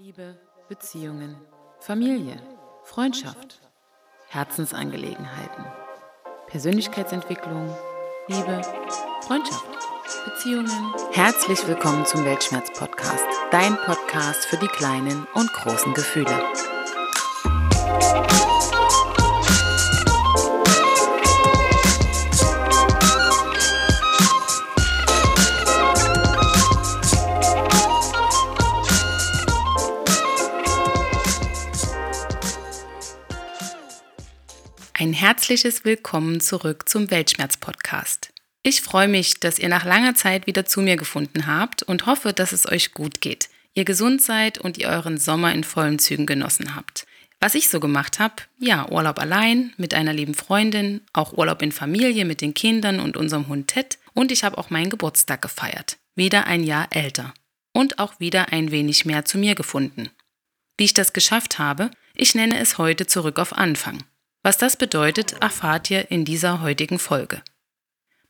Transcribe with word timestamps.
Liebe, 0.00 0.38
Beziehungen, 0.68 1.34
Familie, 1.80 2.40
Freundschaft, 2.84 3.60
Herzensangelegenheiten, 4.28 5.64
Persönlichkeitsentwicklung, 6.46 7.76
Liebe, 8.28 8.62
Freundschaft, 9.22 9.66
Beziehungen. 10.24 10.94
Herzlich 11.10 11.66
willkommen 11.66 12.06
zum 12.06 12.24
Weltschmerz-Podcast, 12.24 13.26
dein 13.50 13.76
Podcast 13.76 14.46
für 14.46 14.58
die 14.58 14.68
kleinen 14.68 15.26
und 15.34 15.52
großen 15.52 15.92
Gefühle. 15.94 16.44
Herzliches 35.28 35.84
Willkommen 35.84 36.40
zurück 36.40 36.88
zum 36.88 37.10
Weltschmerz-Podcast. 37.10 38.32
Ich 38.62 38.80
freue 38.80 39.08
mich, 39.08 39.38
dass 39.40 39.58
ihr 39.58 39.68
nach 39.68 39.84
langer 39.84 40.14
Zeit 40.14 40.46
wieder 40.46 40.64
zu 40.64 40.80
mir 40.80 40.96
gefunden 40.96 41.46
habt 41.46 41.82
und 41.82 42.06
hoffe, 42.06 42.32
dass 42.32 42.52
es 42.52 42.66
euch 42.66 42.94
gut 42.94 43.20
geht, 43.20 43.50
ihr 43.74 43.84
gesund 43.84 44.22
seid 44.22 44.56
und 44.56 44.78
ihr 44.78 44.88
euren 44.88 45.18
Sommer 45.18 45.52
in 45.52 45.64
vollen 45.64 45.98
Zügen 45.98 46.24
genossen 46.24 46.74
habt. 46.74 47.06
Was 47.40 47.54
ich 47.54 47.68
so 47.68 47.78
gemacht 47.78 48.18
habe, 48.18 48.36
ja, 48.58 48.88
Urlaub 48.90 49.18
allein, 49.18 49.74
mit 49.76 49.92
einer 49.92 50.14
lieben 50.14 50.32
Freundin, 50.32 51.02
auch 51.12 51.34
Urlaub 51.34 51.60
in 51.60 51.72
Familie 51.72 52.24
mit 52.24 52.40
den 52.40 52.54
Kindern 52.54 52.98
und 52.98 53.18
unserem 53.18 53.48
Hund 53.48 53.68
Ted 53.68 53.98
und 54.14 54.32
ich 54.32 54.44
habe 54.44 54.56
auch 54.56 54.70
meinen 54.70 54.88
Geburtstag 54.88 55.42
gefeiert. 55.42 55.98
Wieder 56.14 56.46
ein 56.46 56.64
Jahr 56.64 56.86
älter. 56.88 57.34
Und 57.74 57.98
auch 57.98 58.18
wieder 58.18 58.50
ein 58.50 58.70
wenig 58.70 59.04
mehr 59.04 59.26
zu 59.26 59.36
mir 59.36 59.54
gefunden. 59.54 60.08
Wie 60.78 60.84
ich 60.84 60.94
das 60.94 61.12
geschafft 61.12 61.58
habe, 61.58 61.90
ich 62.14 62.34
nenne 62.34 62.58
es 62.58 62.78
heute 62.78 63.06
zurück 63.06 63.38
auf 63.38 63.52
Anfang. 63.52 64.04
Was 64.42 64.58
das 64.58 64.76
bedeutet, 64.76 65.32
erfahrt 65.40 65.90
ihr 65.90 66.10
in 66.10 66.24
dieser 66.24 66.60
heutigen 66.60 66.98
Folge. 66.98 67.42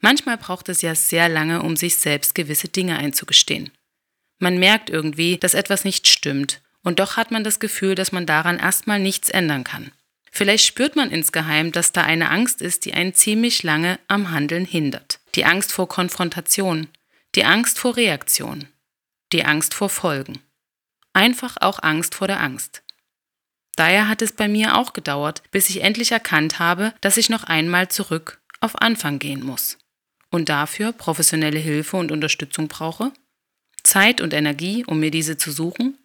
Manchmal 0.00 0.38
braucht 0.38 0.68
es 0.68 0.82
ja 0.82 0.94
sehr 0.94 1.28
lange, 1.28 1.62
um 1.62 1.76
sich 1.76 1.98
selbst 1.98 2.34
gewisse 2.34 2.68
Dinge 2.68 2.96
einzugestehen. 2.98 3.70
Man 4.38 4.58
merkt 4.58 4.90
irgendwie, 4.90 5.36
dass 5.36 5.54
etwas 5.54 5.84
nicht 5.84 6.06
stimmt, 6.06 6.60
und 6.84 7.00
doch 7.00 7.16
hat 7.16 7.30
man 7.30 7.44
das 7.44 7.58
Gefühl, 7.58 7.94
dass 7.94 8.12
man 8.12 8.24
daran 8.24 8.58
erstmal 8.58 9.00
nichts 9.00 9.28
ändern 9.28 9.64
kann. 9.64 9.92
Vielleicht 10.30 10.64
spürt 10.64 10.94
man 10.94 11.10
insgeheim, 11.10 11.72
dass 11.72 11.92
da 11.92 12.02
eine 12.02 12.30
Angst 12.30 12.62
ist, 12.62 12.84
die 12.84 12.94
einen 12.94 13.14
ziemlich 13.14 13.62
lange 13.62 13.98
am 14.06 14.30
Handeln 14.30 14.64
hindert. 14.64 15.18
Die 15.34 15.44
Angst 15.44 15.72
vor 15.72 15.88
Konfrontation, 15.88 16.88
die 17.34 17.44
Angst 17.44 17.78
vor 17.78 17.96
Reaktion, 17.96 18.68
die 19.32 19.44
Angst 19.44 19.74
vor 19.74 19.88
Folgen. 19.88 20.40
Einfach 21.12 21.56
auch 21.60 21.82
Angst 21.82 22.14
vor 22.14 22.28
der 22.28 22.40
Angst. 22.40 22.82
Daher 23.78 24.08
hat 24.08 24.22
es 24.22 24.32
bei 24.32 24.48
mir 24.48 24.76
auch 24.76 24.92
gedauert, 24.92 25.40
bis 25.52 25.70
ich 25.70 25.82
endlich 25.82 26.10
erkannt 26.10 26.58
habe, 26.58 26.92
dass 27.00 27.16
ich 27.16 27.30
noch 27.30 27.44
einmal 27.44 27.86
zurück 27.86 28.40
auf 28.58 28.74
Anfang 28.82 29.20
gehen 29.20 29.40
muss. 29.40 29.78
Und 30.30 30.48
dafür 30.48 30.90
professionelle 30.90 31.60
Hilfe 31.60 31.96
und 31.96 32.10
Unterstützung 32.10 32.66
brauche, 32.66 33.12
Zeit 33.84 34.20
und 34.20 34.34
Energie, 34.34 34.84
um 34.84 34.98
mir 34.98 35.12
diese 35.12 35.38
zu 35.38 35.52
suchen 35.52 35.96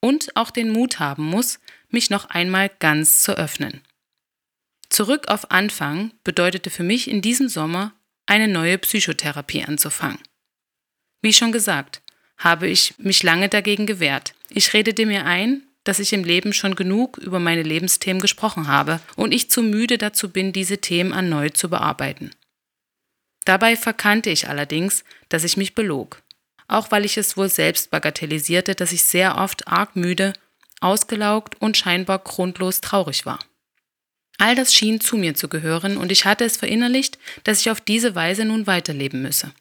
und 0.00 0.34
auch 0.34 0.50
den 0.50 0.72
Mut 0.72 0.98
haben 0.98 1.22
muss, 1.22 1.60
mich 1.88 2.10
noch 2.10 2.24
einmal 2.24 2.68
ganz 2.80 3.22
zu 3.22 3.36
öffnen. 3.36 3.80
Zurück 4.88 5.28
auf 5.28 5.52
Anfang 5.52 6.10
bedeutete 6.24 6.68
für 6.68 6.82
mich 6.82 7.08
in 7.08 7.22
diesem 7.22 7.48
Sommer 7.48 7.92
eine 8.26 8.48
neue 8.48 8.76
Psychotherapie 8.76 9.62
anzufangen. 9.62 10.18
Wie 11.22 11.32
schon 11.32 11.52
gesagt, 11.52 12.02
habe 12.38 12.66
ich 12.66 12.98
mich 12.98 13.22
lange 13.22 13.48
dagegen 13.48 13.86
gewehrt. 13.86 14.34
Ich 14.48 14.72
redete 14.72 15.06
mir 15.06 15.26
ein, 15.26 15.62
dass 15.84 15.98
ich 15.98 16.12
im 16.12 16.24
Leben 16.24 16.52
schon 16.52 16.74
genug 16.74 17.18
über 17.18 17.38
meine 17.38 17.62
Lebensthemen 17.62 18.20
gesprochen 18.20 18.68
habe 18.68 19.00
und 19.16 19.32
ich 19.32 19.50
zu 19.50 19.62
müde 19.62 19.98
dazu 19.98 20.30
bin, 20.30 20.52
diese 20.52 20.78
Themen 20.78 21.12
erneut 21.12 21.56
zu 21.56 21.70
bearbeiten. 21.70 22.30
Dabei 23.44 23.76
verkannte 23.76 24.30
ich 24.30 24.48
allerdings, 24.48 25.04
dass 25.28 25.44
ich 25.44 25.56
mich 25.56 25.74
belog, 25.74 26.22
auch 26.68 26.90
weil 26.90 27.04
ich 27.04 27.16
es 27.16 27.36
wohl 27.36 27.48
selbst 27.48 27.90
bagatellisierte, 27.90 28.74
dass 28.74 28.92
ich 28.92 29.02
sehr 29.02 29.38
oft 29.38 29.66
arg 29.68 29.96
müde, 29.96 30.34
ausgelaugt 30.80 31.60
und 31.60 31.76
scheinbar 31.76 32.18
grundlos 32.18 32.80
traurig 32.80 33.26
war. 33.26 33.38
All 34.38 34.54
das 34.54 34.74
schien 34.74 35.00
zu 35.00 35.16
mir 35.16 35.34
zu 35.34 35.48
gehören 35.48 35.96
und 35.98 36.10
ich 36.10 36.24
hatte 36.24 36.44
es 36.44 36.56
verinnerlicht, 36.56 37.18
dass 37.44 37.60
ich 37.60 37.70
auf 37.70 37.80
diese 37.80 38.14
Weise 38.14 38.44
nun 38.44 38.66
weiterleben 38.66 39.20
müsse. 39.20 39.52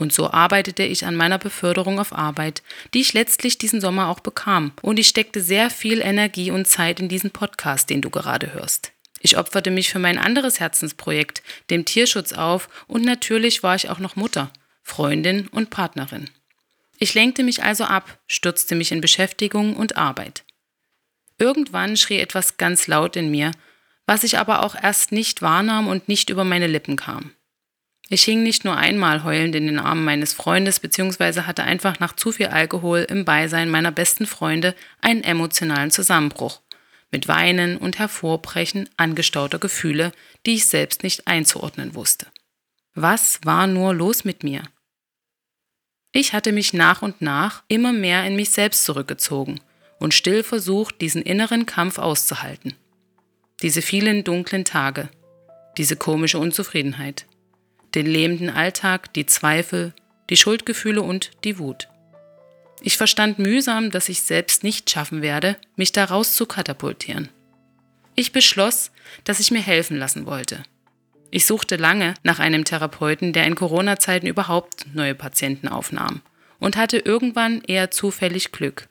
Und 0.00 0.14
so 0.14 0.30
arbeitete 0.30 0.82
ich 0.82 1.04
an 1.04 1.14
meiner 1.14 1.36
Beförderung 1.36 2.00
auf 2.00 2.14
Arbeit, 2.14 2.62
die 2.94 3.02
ich 3.02 3.12
letztlich 3.12 3.58
diesen 3.58 3.82
Sommer 3.82 4.08
auch 4.08 4.20
bekam. 4.20 4.72
Und 4.80 4.98
ich 4.98 5.08
steckte 5.08 5.42
sehr 5.42 5.68
viel 5.68 6.00
Energie 6.00 6.50
und 6.50 6.66
Zeit 6.66 7.00
in 7.00 7.10
diesen 7.10 7.30
Podcast, 7.30 7.90
den 7.90 8.00
du 8.00 8.08
gerade 8.08 8.54
hörst. 8.54 8.92
Ich 9.20 9.36
opferte 9.36 9.70
mich 9.70 9.90
für 9.90 9.98
mein 9.98 10.16
anderes 10.16 10.58
Herzensprojekt, 10.58 11.42
dem 11.68 11.84
Tierschutz 11.84 12.32
auf, 12.32 12.70
und 12.86 13.04
natürlich 13.04 13.62
war 13.62 13.74
ich 13.74 13.90
auch 13.90 13.98
noch 13.98 14.16
Mutter, 14.16 14.50
Freundin 14.82 15.48
und 15.48 15.68
Partnerin. 15.68 16.30
Ich 16.98 17.12
lenkte 17.12 17.42
mich 17.42 17.62
also 17.62 17.84
ab, 17.84 18.18
stürzte 18.26 18.74
mich 18.74 18.92
in 18.92 19.02
Beschäftigung 19.02 19.76
und 19.76 19.98
Arbeit. 19.98 20.44
Irgendwann 21.38 21.98
schrie 21.98 22.20
etwas 22.20 22.56
ganz 22.56 22.86
laut 22.86 23.16
in 23.16 23.30
mir, 23.30 23.50
was 24.06 24.24
ich 24.24 24.38
aber 24.38 24.64
auch 24.64 24.74
erst 24.74 25.12
nicht 25.12 25.42
wahrnahm 25.42 25.88
und 25.88 26.08
nicht 26.08 26.30
über 26.30 26.44
meine 26.44 26.66
Lippen 26.66 26.96
kam. 26.96 27.34
Ich 28.12 28.24
hing 28.24 28.42
nicht 28.42 28.64
nur 28.64 28.76
einmal 28.76 29.22
heulend 29.22 29.54
in 29.54 29.68
den 29.68 29.78
Armen 29.78 30.04
meines 30.04 30.32
Freundes, 30.32 30.80
beziehungsweise 30.80 31.46
hatte 31.46 31.62
einfach 31.62 32.00
nach 32.00 32.16
zu 32.16 32.32
viel 32.32 32.46
Alkohol 32.46 33.06
im 33.08 33.24
Beisein 33.24 33.70
meiner 33.70 33.92
besten 33.92 34.26
Freunde 34.26 34.74
einen 35.00 35.22
emotionalen 35.22 35.92
Zusammenbruch. 35.92 36.60
Mit 37.12 37.28
Weinen 37.28 37.76
und 37.76 38.00
Hervorbrechen 38.00 38.88
angestauter 38.96 39.60
Gefühle, 39.60 40.10
die 40.44 40.54
ich 40.54 40.66
selbst 40.66 41.04
nicht 41.04 41.28
einzuordnen 41.28 41.94
wusste. 41.94 42.26
Was 42.94 43.38
war 43.44 43.68
nur 43.68 43.94
los 43.94 44.24
mit 44.24 44.42
mir? 44.42 44.64
Ich 46.10 46.32
hatte 46.32 46.50
mich 46.50 46.72
nach 46.72 47.02
und 47.02 47.22
nach 47.22 47.62
immer 47.68 47.92
mehr 47.92 48.24
in 48.24 48.34
mich 48.34 48.50
selbst 48.50 48.82
zurückgezogen 48.82 49.60
und 50.00 50.14
still 50.14 50.42
versucht, 50.42 51.00
diesen 51.00 51.22
inneren 51.22 51.64
Kampf 51.64 51.98
auszuhalten. 51.98 52.74
Diese 53.62 53.82
vielen 53.82 54.24
dunklen 54.24 54.64
Tage, 54.64 55.10
diese 55.76 55.94
komische 55.94 56.40
Unzufriedenheit 56.40 57.26
den 57.94 58.06
lähmenden 58.06 58.50
Alltag, 58.50 59.12
die 59.14 59.26
Zweifel, 59.26 59.92
die 60.28 60.36
Schuldgefühle 60.36 61.02
und 61.02 61.30
die 61.44 61.58
Wut. 61.58 61.88
Ich 62.82 62.96
verstand 62.96 63.38
mühsam, 63.38 63.90
dass 63.90 64.08
ich 64.08 64.22
selbst 64.22 64.64
nicht 64.64 64.88
schaffen 64.90 65.22
werde, 65.22 65.56
mich 65.76 65.92
daraus 65.92 66.32
zu 66.32 66.46
katapultieren. 66.46 67.28
Ich 68.14 68.32
beschloss, 68.32 68.90
dass 69.24 69.40
ich 69.40 69.50
mir 69.50 69.60
helfen 69.60 69.96
lassen 69.96 70.26
wollte. 70.26 70.62
Ich 71.30 71.46
suchte 71.46 71.76
lange 71.76 72.14
nach 72.22 72.38
einem 72.38 72.64
Therapeuten, 72.64 73.32
der 73.32 73.44
in 73.44 73.54
Corona-Zeiten 73.54 74.26
überhaupt 74.26 74.86
neue 74.94 75.14
Patienten 75.14 75.68
aufnahm 75.68 76.22
und 76.58 76.76
hatte 76.76 76.98
irgendwann 76.98 77.62
eher 77.62 77.90
zufällig 77.90 78.52
Glück. 78.52 78.88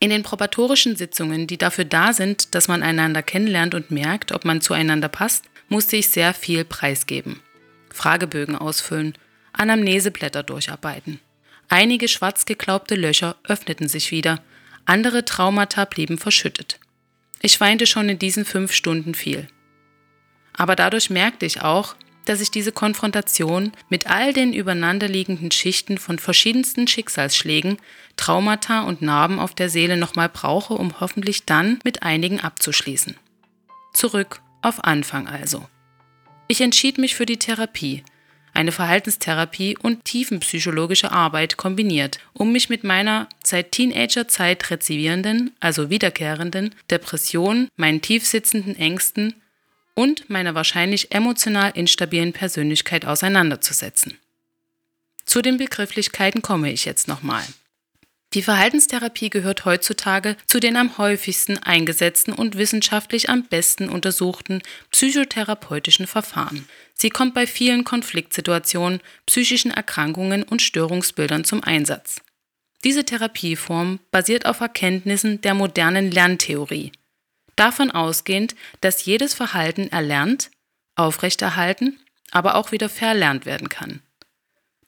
In 0.00 0.10
den 0.10 0.22
probatorischen 0.22 0.96
Sitzungen, 0.96 1.46
die 1.46 1.58
dafür 1.58 1.84
da 1.84 2.12
sind, 2.12 2.54
dass 2.54 2.68
man 2.68 2.82
einander 2.82 3.22
kennenlernt 3.22 3.74
und 3.74 3.90
merkt, 3.90 4.32
ob 4.32 4.44
man 4.44 4.60
zueinander 4.60 5.08
passt, 5.08 5.44
musste 5.68 5.96
ich 5.96 6.08
sehr 6.08 6.32
viel 6.34 6.64
preisgeben. 6.64 7.40
Fragebögen 7.94 8.56
ausfüllen, 8.56 9.14
Anamneseblätter 9.52 10.42
durcharbeiten. 10.42 11.20
Einige 11.68 12.08
schwarz 12.08 12.46
geglaubte 12.46 12.94
Löcher 12.94 13.36
öffneten 13.44 13.88
sich 13.88 14.10
wieder, 14.10 14.42
andere 14.84 15.24
Traumata 15.24 15.84
blieben 15.84 16.18
verschüttet. 16.18 16.80
Ich 17.42 17.60
weinte 17.60 17.86
schon 17.86 18.08
in 18.08 18.18
diesen 18.18 18.44
fünf 18.44 18.72
Stunden 18.72 19.14
viel. 19.14 19.48
Aber 20.52 20.76
dadurch 20.76 21.10
merkte 21.10 21.46
ich 21.46 21.62
auch, 21.62 21.94
dass 22.24 22.40
ich 22.40 22.50
diese 22.50 22.72
Konfrontation 22.72 23.72
mit 23.88 24.08
all 24.08 24.32
den 24.32 24.52
übereinanderliegenden 24.52 25.50
Schichten 25.50 25.98
von 25.98 26.18
verschiedensten 26.18 26.86
Schicksalsschlägen, 26.86 27.78
Traumata 28.16 28.82
und 28.82 29.00
Narben 29.00 29.38
auf 29.38 29.54
der 29.54 29.70
Seele 29.70 29.96
nochmal 29.96 30.28
brauche, 30.28 30.74
um 30.74 31.00
hoffentlich 31.00 31.46
dann 31.46 31.78
mit 31.82 32.02
einigen 32.02 32.40
abzuschließen. 32.40 33.16
Zurück 33.92 34.42
auf 34.62 34.84
Anfang 34.84 35.26
also. 35.26 35.66
Ich 36.50 36.60
entschied 36.62 36.98
mich 36.98 37.14
für 37.14 37.26
die 37.26 37.38
Therapie, 37.38 38.02
eine 38.54 38.72
Verhaltenstherapie 38.72 39.78
und 39.80 40.04
tiefenpsychologische 40.04 41.12
Arbeit 41.12 41.56
kombiniert, 41.56 42.18
um 42.32 42.50
mich 42.50 42.68
mit 42.68 42.82
meiner 42.82 43.28
seit 43.44 43.70
Teenagerzeit 43.70 44.68
rezidierenden, 44.68 45.52
also 45.60 45.90
wiederkehrenden 45.90 46.74
Depression, 46.90 47.68
meinen 47.76 48.02
tiefsitzenden 48.02 48.74
Ängsten 48.74 49.36
und 49.94 50.28
meiner 50.28 50.56
wahrscheinlich 50.56 51.12
emotional 51.12 51.70
instabilen 51.76 52.32
Persönlichkeit 52.32 53.04
auseinanderzusetzen. 53.04 54.18
Zu 55.24 55.42
den 55.42 55.56
Begrifflichkeiten 55.56 56.42
komme 56.42 56.72
ich 56.72 56.84
jetzt 56.84 57.06
nochmal. 57.06 57.44
Die 58.32 58.42
Verhaltenstherapie 58.42 59.28
gehört 59.28 59.64
heutzutage 59.64 60.36
zu 60.46 60.60
den 60.60 60.76
am 60.76 60.98
häufigsten 60.98 61.58
eingesetzten 61.58 62.32
und 62.32 62.56
wissenschaftlich 62.56 63.28
am 63.28 63.44
besten 63.44 63.88
untersuchten 63.88 64.62
psychotherapeutischen 64.92 66.06
Verfahren. 66.06 66.68
Sie 66.94 67.10
kommt 67.10 67.34
bei 67.34 67.48
vielen 67.48 67.82
Konfliktsituationen, 67.82 69.00
psychischen 69.26 69.72
Erkrankungen 69.72 70.44
und 70.44 70.62
Störungsbildern 70.62 71.42
zum 71.42 71.64
Einsatz. 71.64 72.20
Diese 72.84 73.04
Therapieform 73.04 73.98
basiert 74.12 74.46
auf 74.46 74.60
Erkenntnissen 74.60 75.40
der 75.40 75.54
modernen 75.54 76.12
Lerntheorie. 76.12 76.92
Davon 77.56 77.90
ausgehend, 77.90 78.54
dass 78.80 79.04
jedes 79.04 79.34
Verhalten 79.34 79.88
erlernt, 79.88 80.50
aufrechterhalten, 80.94 81.98
aber 82.30 82.54
auch 82.54 82.70
wieder 82.70 82.88
verlernt 82.88 83.44
werden 83.44 83.68
kann. 83.68 84.00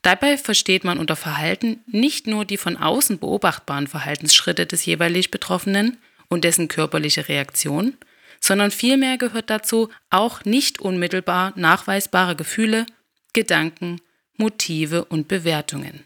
Dabei 0.02 0.37
versteht 0.37 0.82
man 0.82 0.99
unter 0.99 1.14
Verhalten 1.14 1.81
nicht 1.87 2.26
nur 2.26 2.44
die 2.44 2.56
von 2.56 2.76
außen 2.76 3.19
beobachtbaren 3.19 3.87
Verhaltensschritte 3.87 4.66
des 4.66 4.84
jeweilig 4.84 5.31
Betroffenen 5.31 5.99
und 6.28 6.43
dessen 6.43 6.66
körperliche 6.66 7.28
Reaktion, 7.28 7.96
sondern 8.40 8.72
vielmehr 8.72 9.16
gehört 9.16 9.49
dazu 9.49 9.90
auch 10.10 10.44
nicht 10.44 10.81
unmittelbar 10.81 11.52
nachweisbare 11.54 12.34
Gefühle, 12.34 12.84
Gedanken, 13.32 14.00
Motive 14.37 15.04
und 15.04 15.28
Bewertungen. 15.28 16.04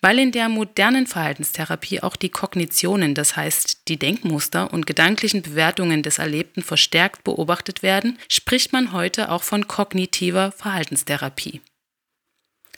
Weil 0.00 0.18
in 0.18 0.32
der 0.32 0.48
modernen 0.48 1.06
Verhaltenstherapie 1.06 2.02
auch 2.02 2.16
die 2.16 2.30
Kognitionen, 2.30 3.14
das 3.14 3.36
heißt 3.36 3.86
die 3.86 4.00
Denkmuster 4.00 4.72
und 4.72 4.88
gedanklichen 4.88 5.42
Bewertungen 5.42 6.02
des 6.02 6.18
Erlebten 6.18 6.62
verstärkt 6.62 7.22
beobachtet 7.22 7.84
werden, 7.84 8.18
spricht 8.28 8.72
man 8.72 8.92
heute 8.92 9.30
auch 9.30 9.44
von 9.44 9.68
kognitiver 9.68 10.50
Verhaltenstherapie. 10.50 11.60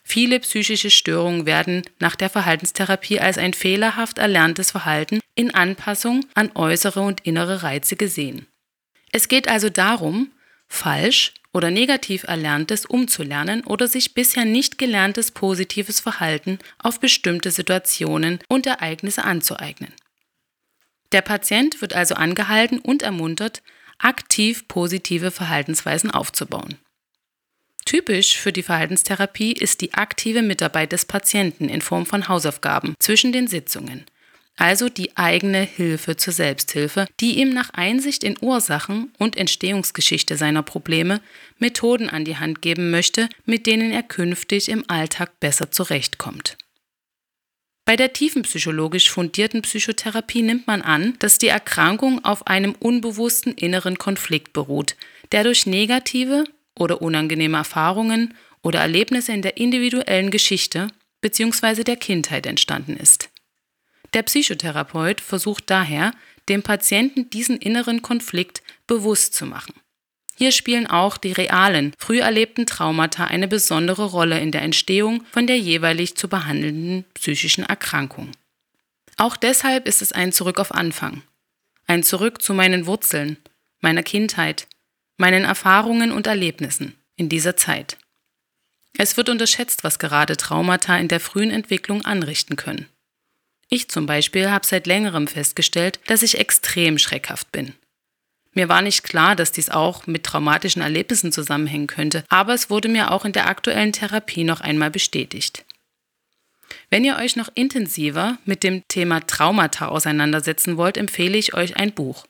Viele 0.06 0.38
psychische 0.40 0.90
Störungen 0.90 1.46
werden 1.46 1.82
nach 1.98 2.14
der 2.14 2.28
Verhaltenstherapie 2.28 3.20
als 3.20 3.38
ein 3.38 3.54
fehlerhaft 3.54 4.18
erlerntes 4.18 4.70
Verhalten 4.70 5.20
in 5.34 5.54
Anpassung 5.54 6.24
an 6.34 6.52
äußere 6.54 7.00
und 7.00 7.22
innere 7.22 7.62
Reize 7.62 7.96
gesehen. 7.96 8.46
Es 9.12 9.28
geht 9.28 9.48
also 9.48 9.70
darum, 9.70 10.30
falsch 10.68 11.32
oder 11.52 11.70
negativ 11.70 12.24
Erlerntes 12.24 12.84
umzulernen 12.84 13.64
oder 13.64 13.88
sich 13.88 14.12
bisher 14.12 14.44
nicht 14.44 14.76
gelerntes 14.76 15.30
positives 15.30 16.00
Verhalten 16.00 16.58
auf 16.78 17.00
bestimmte 17.00 17.50
Situationen 17.50 18.40
und 18.48 18.66
Ereignisse 18.66 19.24
anzueignen. 19.24 19.92
Der 21.12 21.22
Patient 21.22 21.80
wird 21.80 21.94
also 21.94 22.16
angehalten 22.16 22.80
und 22.80 23.02
ermuntert, 23.02 23.62
aktiv 23.98 24.66
positive 24.66 25.30
Verhaltensweisen 25.30 26.10
aufzubauen. 26.10 26.76
Typisch 27.84 28.38
für 28.38 28.52
die 28.52 28.62
Verhaltenstherapie 28.62 29.52
ist 29.52 29.80
die 29.80 29.94
aktive 29.94 30.42
Mitarbeit 30.42 30.92
des 30.92 31.04
Patienten 31.04 31.68
in 31.68 31.82
Form 31.82 32.06
von 32.06 32.28
Hausaufgaben 32.28 32.94
zwischen 32.98 33.32
den 33.32 33.46
Sitzungen, 33.46 34.06
also 34.56 34.88
die 34.88 35.16
eigene 35.16 35.62
Hilfe 35.62 36.16
zur 36.16 36.32
Selbsthilfe, 36.32 37.06
die 37.20 37.38
ihm 37.40 37.50
nach 37.50 37.70
Einsicht 37.70 38.24
in 38.24 38.36
Ursachen 38.40 39.12
und 39.18 39.36
Entstehungsgeschichte 39.36 40.36
seiner 40.36 40.62
Probleme 40.62 41.20
Methoden 41.58 42.08
an 42.08 42.24
die 42.24 42.38
Hand 42.38 42.62
geben 42.62 42.90
möchte, 42.90 43.28
mit 43.44 43.66
denen 43.66 43.90
er 43.90 44.02
künftig 44.02 44.68
im 44.68 44.84
Alltag 44.88 45.38
besser 45.40 45.70
zurechtkommt. 45.70 46.56
Bei 47.84 47.96
der 47.96 48.14
tiefenpsychologisch 48.14 49.10
fundierten 49.10 49.60
Psychotherapie 49.60 50.40
nimmt 50.40 50.66
man 50.66 50.80
an, 50.80 51.16
dass 51.18 51.36
die 51.36 51.48
Erkrankung 51.48 52.24
auf 52.24 52.46
einem 52.46 52.74
unbewussten 52.74 53.52
inneren 53.52 53.98
Konflikt 53.98 54.54
beruht, 54.54 54.96
der 55.32 55.44
durch 55.44 55.66
negative 55.66 56.44
oder 56.78 57.02
unangenehme 57.02 57.56
Erfahrungen 57.56 58.34
oder 58.62 58.80
Erlebnisse 58.80 59.32
in 59.32 59.42
der 59.42 59.56
individuellen 59.56 60.30
Geschichte 60.30 60.88
bzw. 61.20 61.84
der 61.84 61.96
Kindheit 61.96 62.46
entstanden 62.46 62.96
ist. 62.96 63.30
Der 64.14 64.22
Psychotherapeut 64.22 65.20
versucht 65.20 65.70
daher, 65.70 66.12
dem 66.48 66.62
Patienten 66.62 67.30
diesen 67.30 67.56
inneren 67.56 68.02
Konflikt 68.02 68.62
bewusst 68.86 69.34
zu 69.34 69.46
machen. 69.46 69.74
Hier 70.36 70.50
spielen 70.50 70.86
auch 70.86 71.16
die 71.16 71.32
realen, 71.32 71.94
früh 71.98 72.20
erlebten 72.20 72.66
Traumata 72.66 73.24
eine 73.24 73.46
besondere 73.46 74.06
Rolle 74.06 74.40
in 74.40 74.50
der 74.50 74.62
Entstehung 74.62 75.24
von 75.30 75.46
der 75.46 75.58
jeweilig 75.58 76.16
zu 76.16 76.28
behandelnden 76.28 77.04
psychischen 77.14 77.64
Erkrankung. 77.64 78.32
Auch 79.16 79.36
deshalb 79.36 79.86
ist 79.86 80.02
es 80.02 80.12
ein 80.12 80.32
Zurück 80.32 80.58
auf 80.58 80.74
Anfang, 80.74 81.22
ein 81.86 82.02
Zurück 82.02 82.42
zu 82.42 82.52
meinen 82.52 82.86
Wurzeln, 82.86 83.36
meiner 83.80 84.02
Kindheit, 84.02 84.66
meinen 85.16 85.44
Erfahrungen 85.44 86.12
und 86.12 86.26
Erlebnissen 86.26 86.94
in 87.16 87.28
dieser 87.28 87.56
Zeit. 87.56 87.98
Es 88.96 89.16
wird 89.16 89.28
unterschätzt, 89.28 89.84
was 89.84 89.98
gerade 89.98 90.36
Traumata 90.36 90.96
in 90.96 91.08
der 91.08 91.20
frühen 91.20 91.50
Entwicklung 91.50 92.04
anrichten 92.04 92.56
können. 92.56 92.86
Ich 93.68 93.88
zum 93.88 94.06
Beispiel 94.06 94.50
habe 94.50 94.66
seit 94.66 94.86
längerem 94.86 95.26
festgestellt, 95.26 95.98
dass 96.06 96.22
ich 96.22 96.38
extrem 96.38 96.98
schreckhaft 96.98 97.50
bin. 97.50 97.74
Mir 98.52 98.68
war 98.68 98.82
nicht 98.82 99.02
klar, 99.02 99.34
dass 99.34 99.50
dies 99.50 99.68
auch 99.68 100.06
mit 100.06 100.22
traumatischen 100.22 100.80
Erlebnissen 100.80 101.32
zusammenhängen 101.32 101.88
könnte, 101.88 102.24
aber 102.28 102.54
es 102.54 102.70
wurde 102.70 102.88
mir 102.88 103.10
auch 103.10 103.24
in 103.24 103.32
der 103.32 103.48
aktuellen 103.48 103.92
Therapie 103.92 104.44
noch 104.44 104.60
einmal 104.60 104.92
bestätigt. 104.92 105.64
Wenn 106.88 107.04
ihr 107.04 107.16
euch 107.16 107.34
noch 107.34 107.48
intensiver 107.54 108.38
mit 108.44 108.62
dem 108.62 108.86
Thema 108.86 109.20
Traumata 109.20 109.88
auseinandersetzen 109.88 110.76
wollt, 110.76 110.96
empfehle 110.96 111.36
ich 111.36 111.54
euch 111.54 111.76
ein 111.76 111.92
Buch. 111.92 112.26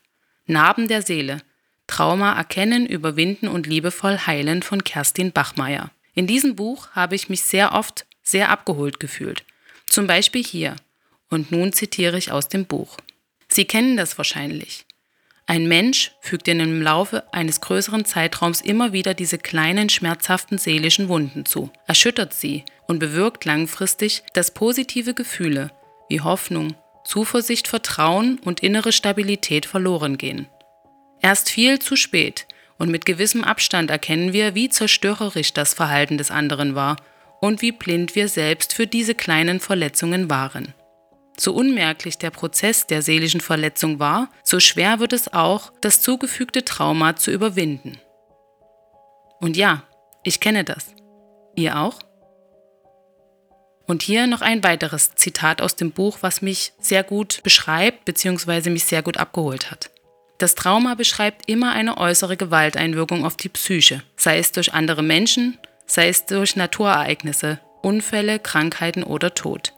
Narben 0.47 0.87
der 0.87 1.03
Seele 1.03 1.41
Trauma 1.87 2.33
erkennen, 2.33 2.85
überwinden 2.85 3.47
und 3.47 3.67
liebevoll 3.67 4.17
heilen 4.17 4.63
von 4.63 4.83
Kerstin 4.83 5.31
Bachmeier. 5.31 5.91
In 6.13 6.27
diesem 6.27 6.55
Buch 6.55 6.89
habe 6.91 7.15
ich 7.15 7.29
mich 7.29 7.43
sehr 7.43 7.73
oft 7.73 8.05
sehr 8.23 8.49
abgeholt 8.49 8.99
gefühlt. 8.99 9.43
Zum 9.87 10.07
Beispiel 10.07 10.43
hier. 10.43 10.75
Und 11.29 11.51
nun 11.51 11.73
zitiere 11.73 12.17
ich 12.17 12.31
aus 12.31 12.49
dem 12.49 12.65
Buch. 12.65 12.97
Sie 13.47 13.65
kennen 13.65 13.97
das 13.97 14.17
wahrscheinlich. 14.17 14.85
Ein 15.47 15.67
Mensch 15.67 16.11
fügt 16.21 16.47
in 16.47 16.59
im 16.59 16.81
Laufe 16.81 17.31
eines 17.31 17.61
größeren 17.61 18.03
Zeitraums 18.03 18.61
immer 18.61 18.93
wieder 18.93 19.13
diese 19.13 19.37
kleinen, 19.37 19.89
schmerzhaften 19.89 20.57
seelischen 20.57 21.07
Wunden 21.07 21.45
zu, 21.45 21.71
erschüttert 21.85 22.33
sie 22.33 22.65
und 22.87 22.97
bewirkt 22.97 23.45
langfristig, 23.45 24.23
dass 24.33 24.55
positive 24.55 25.13
Gefühle 25.13 25.71
wie 26.09 26.21
Hoffnung, 26.21 26.75
Zuversicht, 27.03 27.67
Vertrauen 27.67 28.39
und 28.43 28.61
innere 28.61 28.91
Stabilität 28.91 29.67
verloren 29.67 30.17
gehen. 30.17 30.47
Erst 31.21 31.49
viel 31.49 31.79
zu 31.79 31.95
spät 31.95 32.47
und 32.77 32.89
mit 32.89 33.05
gewissem 33.05 33.43
Abstand 33.43 33.89
erkennen 33.89 34.33
wir, 34.33 34.55
wie 34.55 34.69
zerstörerisch 34.69 35.53
das 35.53 35.73
Verhalten 35.73 36.17
des 36.17 36.31
anderen 36.31 36.75
war 36.75 36.97
und 37.41 37.61
wie 37.61 37.71
blind 37.71 38.15
wir 38.15 38.27
selbst 38.27 38.73
für 38.73 38.87
diese 38.87 39.15
kleinen 39.15 39.59
Verletzungen 39.59 40.29
waren. 40.29 40.73
So 41.37 41.53
unmerklich 41.53 42.17
der 42.17 42.31
Prozess 42.31 42.87
der 42.87 43.01
seelischen 43.01 43.41
Verletzung 43.41 43.99
war, 43.99 44.29
so 44.43 44.59
schwer 44.59 44.99
wird 44.99 45.13
es 45.13 45.33
auch, 45.33 45.71
das 45.81 46.01
zugefügte 46.01 46.63
Trauma 46.63 47.15
zu 47.15 47.31
überwinden. 47.31 47.99
Und 49.39 49.57
ja, 49.57 49.83
ich 50.23 50.39
kenne 50.39 50.63
das. 50.63 50.95
Ihr 51.55 51.77
auch? 51.77 51.99
Und 53.85 54.01
hier 54.01 54.27
noch 54.27 54.41
ein 54.41 54.63
weiteres 54.63 55.13
Zitat 55.15 55.61
aus 55.61 55.75
dem 55.75 55.91
Buch, 55.91 56.19
was 56.21 56.41
mich 56.41 56.73
sehr 56.79 57.03
gut 57.03 57.43
beschreibt 57.43 58.05
bzw. 58.05 58.69
mich 58.69 58.85
sehr 58.85 59.03
gut 59.03 59.17
abgeholt 59.17 59.69
hat. 59.69 59.91
Das 60.37 60.55
Trauma 60.55 60.95
beschreibt 60.95 61.47
immer 61.49 61.71
eine 61.71 61.97
äußere 61.97 62.37
Gewalteinwirkung 62.37 63.25
auf 63.25 63.37
die 63.37 63.49
Psyche, 63.49 64.03
sei 64.17 64.37
es 64.37 64.51
durch 64.51 64.73
andere 64.73 65.01
Menschen, 65.01 65.57
sei 65.85 66.09
es 66.09 66.25
durch 66.25 66.55
Naturereignisse, 66.55 67.59
Unfälle, 67.81 68.39
Krankheiten 68.39 69.03
oder 69.03 69.33
Tod. 69.33 69.73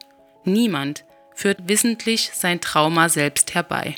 Niemand 0.45 1.03
führt 1.35 1.67
wissentlich 1.67 2.31
sein 2.33 2.61
Trauma 2.61 3.09
selbst 3.09 3.53
herbei. 3.53 3.95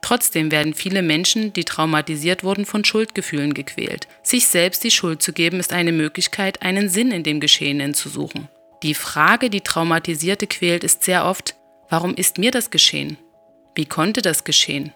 Trotzdem 0.00 0.50
werden 0.50 0.74
viele 0.74 1.02
Menschen, 1.02 1.52
die 1.52 1.64
traumatisiert 1.64 2.42
wurden, 2.42 2.64
von 2.64 2.84
Schuldgefühlen 2.84 3.52
gequält. 3.52 4.08
Sich 4.22 4.46
selbst 4.46 4.82
die 4.84 4.90
Schuld 4.90 5.22
zu 5.22 5.32
geben, 5.32 5.60
ist 5.60 5.72
eine 5.72 5.92
Möglichkeit, 5.92 6.62
einen 6.62 6.88
Sinn 6.88 7.10
in 7.10 7.22
dem 7.22 7.40
Geschehenen 7.40 7.94
zu 7.94 8.08
suchen. 8.08 8.48
Die 8.82 8.94
Frage, 8.94 9.50
die 9.50 9.60
Traumatisierte 9.60 10.46
quält, 10.46 10.84
ist 10.84 11.02
sehr 11.02 11.26
oft, 11.26 11.56
warum 11.90 12.14
ist 12.14 12.38
mir 12.38 12.50
das 12.50 12.70
geschehen? 12.70 13.18
Wie 13.74 13.86
konnte 13.86 14.22
das 14.22 14.44
geschehen? 14.44 14.92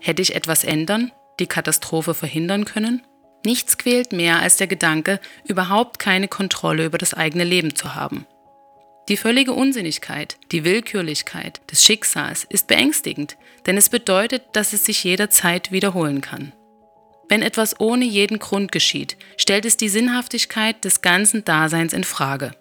Hätte 0.00 0.22
ich 0.22 0.34
etwas 0.34 0.64
ändern, 0.64 1.12
die 1.40 1.46
Katastrophe 1.46 2.14
verhindern 2.14 2.64
können? 2.64 3.02
Nichts 3.44 3.76
quält 3.76 4.12
mehr 4.12 4.40
als 4.40 4.56
der 4.56 4.66
Gedanke, 4.66 5.20
überhaupt 5.46 5.98
keine 5.98 6.28
Kontrolle 6.28 6.86
über 6.86 6.98
das 6.98 7.14
eigene 7.14 7.44
Leben 7.44 7.74
zu 7.74 7.94
haben. 7.94 8.26
Die 9.08 9.18
völlige 9.18 9.52
Unsinnigkeit, 9.52 10.38
die 10.50 10.64
Willkürlichkeit 10.64 11.60
des 11.70 11.84
Schicksals 11.84 12.44
ist 12.48 12.68
beängstigend, 12.68 13.36
denn 13.66 13.76
es 13.76 13.90
bedeutet, 13.90 14.42
dass 14.54 14.72
es 14.72 14.86
sich 14.86 15.04
jederzeit 15.04 15.72
wiederholen 15.72 16.22
kann. 16.22 16.52
Wenn 17.28 17.42
etwas 17.42 17.78
ohne 17.80 18.04
jeden 18.04 18.38
Grund 18.38 18.72
geschieht, 18.72 19.16
stellt 19.36 19.66
es 19.66 19.76
die 19.76 19.88
Sinnhaftigkeit 19.88 20.84
des 20.84 21.02
ganzen 21.02 21.44
Daseins 21.44 21.92
in 21.92 22.04
Frage. 22.04 22.52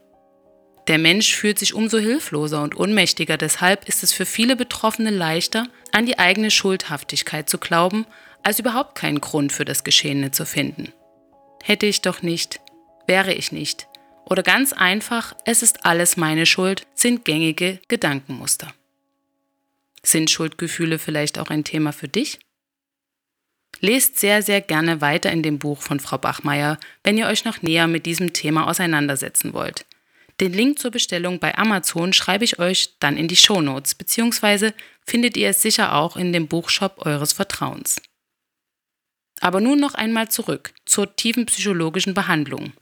Der 0.88 0.98
Mensch 0.98 1.34
fühlt 1.34 1.60
sich 1.60 1.74
umso 1.74 1.98
hilfloser 1.98 2.62
und 2.62 2.76
unmächtiger, 2.76 3.38
deshalb 3.38 3.88
ist 3.88 4.04
es 4.04 4.12
für 4.12 4.26
viele 4.26 4.56
Betroffene 4.56 5.12
leichter, 5.12 5.68
an 5.92 6.06
die 6.06 6.20
eigene 6.20 6.52
Schuldhaftigkeit 6.52 7.50
zu 7.50 7.58
glauben, 7.58 8.06
als 8.44 8.60
überhaupt 8.60 8.96
keinen 8.96 9.22
Grund 9.22 9.54
für 9.54 9.64
das 9.64 9.86
Geschehene 9.86 10.32
zu 10.32 10.46
finden. 10.46 10.92
Hätte 11.64 11.86
ich 11.86 12.02
doch 12.02 12.22
nicht, 12.22 12.60
wäre 13.08 13.34
ich 13.34 13.54
nicht, 13.54 13.88
oder 14.26 14.44
ganz 14.44 14.74
einfach, 14.74 15.34
es 15.46 15.64
ist 15.64 15.86
alles 15.86 16.18
meine 16.18 16.46
Schuld, 16.46 16.86
sind 16.94 17.24
gängige 17.24 17.80
Gedankenmuster. 17.88 18.74
Sind 20.02 20.30
Schuldgefühle 20.30 21.00
vielleicht 21.00 21.40
auch 21.40 21.50
ein 21.50 21.64
Thema 21.64 21.94
für 21.94 22.10
dich? 22.10 22.40
Lest 23.80 24.20
sehr, 24.20 24.42
sehr 24.42 24.62
gerne 24.62 25.02
weiter 25.02 25.32
in 25.32 25.44
dem 25.44 25.60
Buch 25.60 25.82
von 25.82 26.00
Frau 26.00 26.18
Bachmeier, 26.18 26.78
wenn 27.04 27.18
ihr 27.18 27.28
euch 27.28 27.46
noch 27.46 27.62
näher 27.62 27.88
mit 27.88 28.06
diesem 28.06 28.34
Thema 28.34 28.68
auseinandersetzen 28.68 29.54
wollt. 29.54 29.86
Den 30.40 30.54
Link 30.54 30.80
zur 30.80 30.92
Bestellung 30.92 31.40
bei 31.40 31.58
Amazon 31.58 32.14
schreibe 32.14 32.44
ich 32.44 32.60
euch 32.60 32.98
dann 33.00 33.18
in 33.18 33.28
die 33.28 33.36
Show 33.36 33.62
Notes, 33.62 33.96
beziehungsweise 33.96 34.74
findet 35.06 35.38
ihr 35.38 35.50
es 35.50 35.62
sicher 35.62 35.96
auch 35.96 36.18
in 36.18 36.34
dem 36.34 36.48
Buchshop 36.48 37.06
eures 37.06 37.34
Vertrauens. 37.34 38.02
Aber 39.40 39.62
nun 39.62 39.80
noch 39.80 39.94
einmal 39.94 40.30
zurück 40.30 40.74
zur 40.86 41.16
tiefen 41.16 41.46
psychologischen 41.46 42.14
Behandlung. 42.14 42.74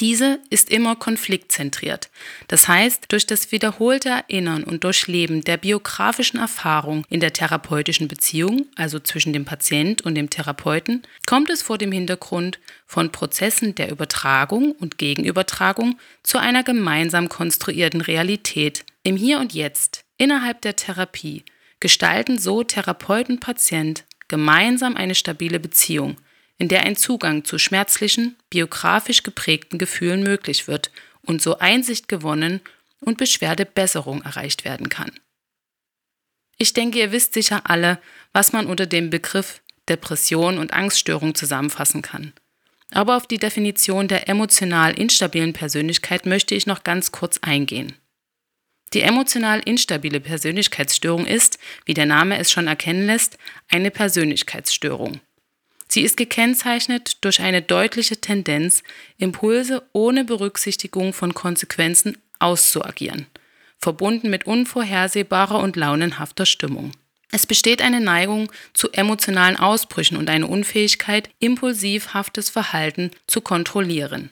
Diese 0.00 0.40
ist 0.50 0.70
immer 0.70 0.96
konfliktzentriert. 0.96 2.10
Das 2.48 2.66
heißt, 2.66 3.04
durch 3.10 3.26
das 3.26 3.52
wiederholte 3.52 4.08
Erinnern 4.08 4.64
und 4.64 4.82
Durchleben 4.82 5.42
der 5.42 5.56
biografischen 5.56 6.40
Erfahrung 6.40 7.04
in 7.08 7.20
der 7.20 7.32
therapeutischen 7.32 8.08
Beziehung, 8.08 8.66
also 8.74 8.98
zwischen 8.98 9.32
dem 9.32 9.44
Patient 9.44 10.02
und 10.02 10.16
dem 10.16 10.30
Therapeuten, 10.30 11.02
kommt 11.28 11.48
es 11.48 11.62
vor 11.62 11.78
dem 11.78 11.92
Hintergrund 11.92 12.58
von 12.86 13.12
Prozessen 13.12 13.76
der 13.76 13.92
Übertragung 13.92 14.72
und 14.72 14.98
Gegenübertragung 14.98 15.96
zu 16.24 16.38
einer 16.38 16.64
gemeinsam 16.64 17.28
konstruierten 17.28 18.00
Realität 18.00 18.84
im 19.04 19.16
Hier 19.16 19.38
und 19.38 19.54
Jetzt 19.54 20.04
innerhalb 20.18 20.60
der 20.62 20.74
Therapie 20.74 21.44
gestalten 21.78 22.38
so 22.38 22.64
Therapeut 22.64 23.28
und 23.28 23.38
Patient 23.38 24.04
gemeinsam 24.26 24.96
eine 24.96 25.14
stabile 25.14 25.60
Beziehung, 25.60 26.16
in 26.58 26.68
der 26.68 26.82
ein 26.82 26.96
Zugang 26.96 27.44
zu 27.44 27.58
schmerzlichen, 27.58 28.36
biografisch 28.50 29.22
geprägten 29.22 29.78
Gefühlen 29.78 30.22
möglich 30.22 30.68
wird 30.68 30.90
und 31.22 31.42
so 31.42 31.58
Einsicht 31.58 32.08
gewonnen 32.08 32.60
und 33.00 33.18
Beschwerdebesserung 33.18 34.22
erreicht 34.22 34.64
werden 34.64 34.88
kann. 34.88 35.12
Ich 36.58 36.72
denke, 36.72 36.98
ihr 36.98 37.12
wisst 37.12 37.34
sicher 37.34 37.62
alle, 37.64 37.98
was 38.32 38.52
man 38.52 38.66
unter 38.66 38.86
dem 38.86 39.10
Begriff 39.10 39.62
Depression 39.88 40.58
und 40.58 40.72
Angststörung 40.72 41.34
zusammenfassen 41.34 42.02
kann. 42.02 42.32
Aber 42.90 43.16
auf 43.16 43.26
die 43.26 43.38
Definition 43.38 44.08
der 44.08 44.28
emotional 44.28 44.96
instabilen 44.98 45.52
Persönlichkeit 45.52 46.26
möchte 46.26 46.54
ich 46.54 46.66
noch 46.66 46.84
ganz 46.84 47.12
kurz 47.12 47.38
eingehen. 47.42 47.94
Die 48.92 49.00
emotional 49.00 49.60
instabile 49.64 50.20
Persönlichkeitsstörung 50.20 51.26
ist, 51.26 51.58
wie 51.84 51.94
der 51.94 52.06
Name 52.06 52.38
es 52.38 52.52
schon 52.52 52.68
erkennen 52.68 53.06
lässt, 53.06 53.38
eine 53.68 53.90
Persönlichkeitsstörung. 53.90 55.20
Sie 55.88 56.02
ist 56.02 56.16
gekennzeichnet 56.16 57.24
durch 57.24 57.40
eine 57.40 57.62
deutliche 57.62 58.20
Tendenz, 58.20 58.82
Impulse 59.18 59.82
ohne 59.92 60.24
Berücksichtigung 60.24 61.12
von 61.12 61.34
Konsequenzen 61.34 62.18
auszuagieren, 62.38 63.26
verbunden 63.78 64.30
mit 64.30 64.46
unvorhersehbarer 64.46 65.60
und 65.60 65.76
launenhafter 65.76 66.46
Stimmung. 66.46 66.92
Es 67.30 67.46
besteht 67.46 67.82
eine 67.82 68.00
Neigung 68.00 68.50
zu 68.74 68.92
emotionalen 68.92 69.56
Ausbrüchen 69.56 70.16
und 70.16 70.30
eine 70.30 70.46
Unfähigkeit, 70.46 71.30
impulsivhaftes 71.40 72.48
Verhalten 72.48 73.10
zu 73.26 73.40
kontrollieren. 73.40 74.30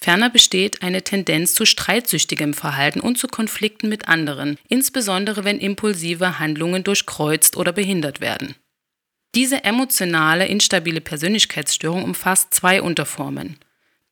Ferner 0.00 0.30
besteht 0.30 0.82
eine 0.82 1.02
Tendenz 1.02 1.54
zu 1.54 1.64
streitsüchtigem 1.64 2.54
Verhalten 2.54 3.00
und 3.00 3.18
zu 3.18 3.26
Konflikten 3.26 3.88
mit 3.88 4.06
anderen, 4.06 4.58
insbesondere 4.68 5.42
wenn 5.42 5.58
impulsive 5.58 6.38
Handlungen 6.38 6.84
durchkreuzt 6.84 7.56
oder 7.56 7.72
behindert 7.72 8.20
werden. 8.20 8.54
Diese 9.34 9.64
emotionale, 9.64 10.46
instabile 10.46 11.00
Persönlichkeitsstörung 11.00 12.02
umfasst 12.02 12.54
zwei 12.54 12.80
Unterformen, 12.80 13.58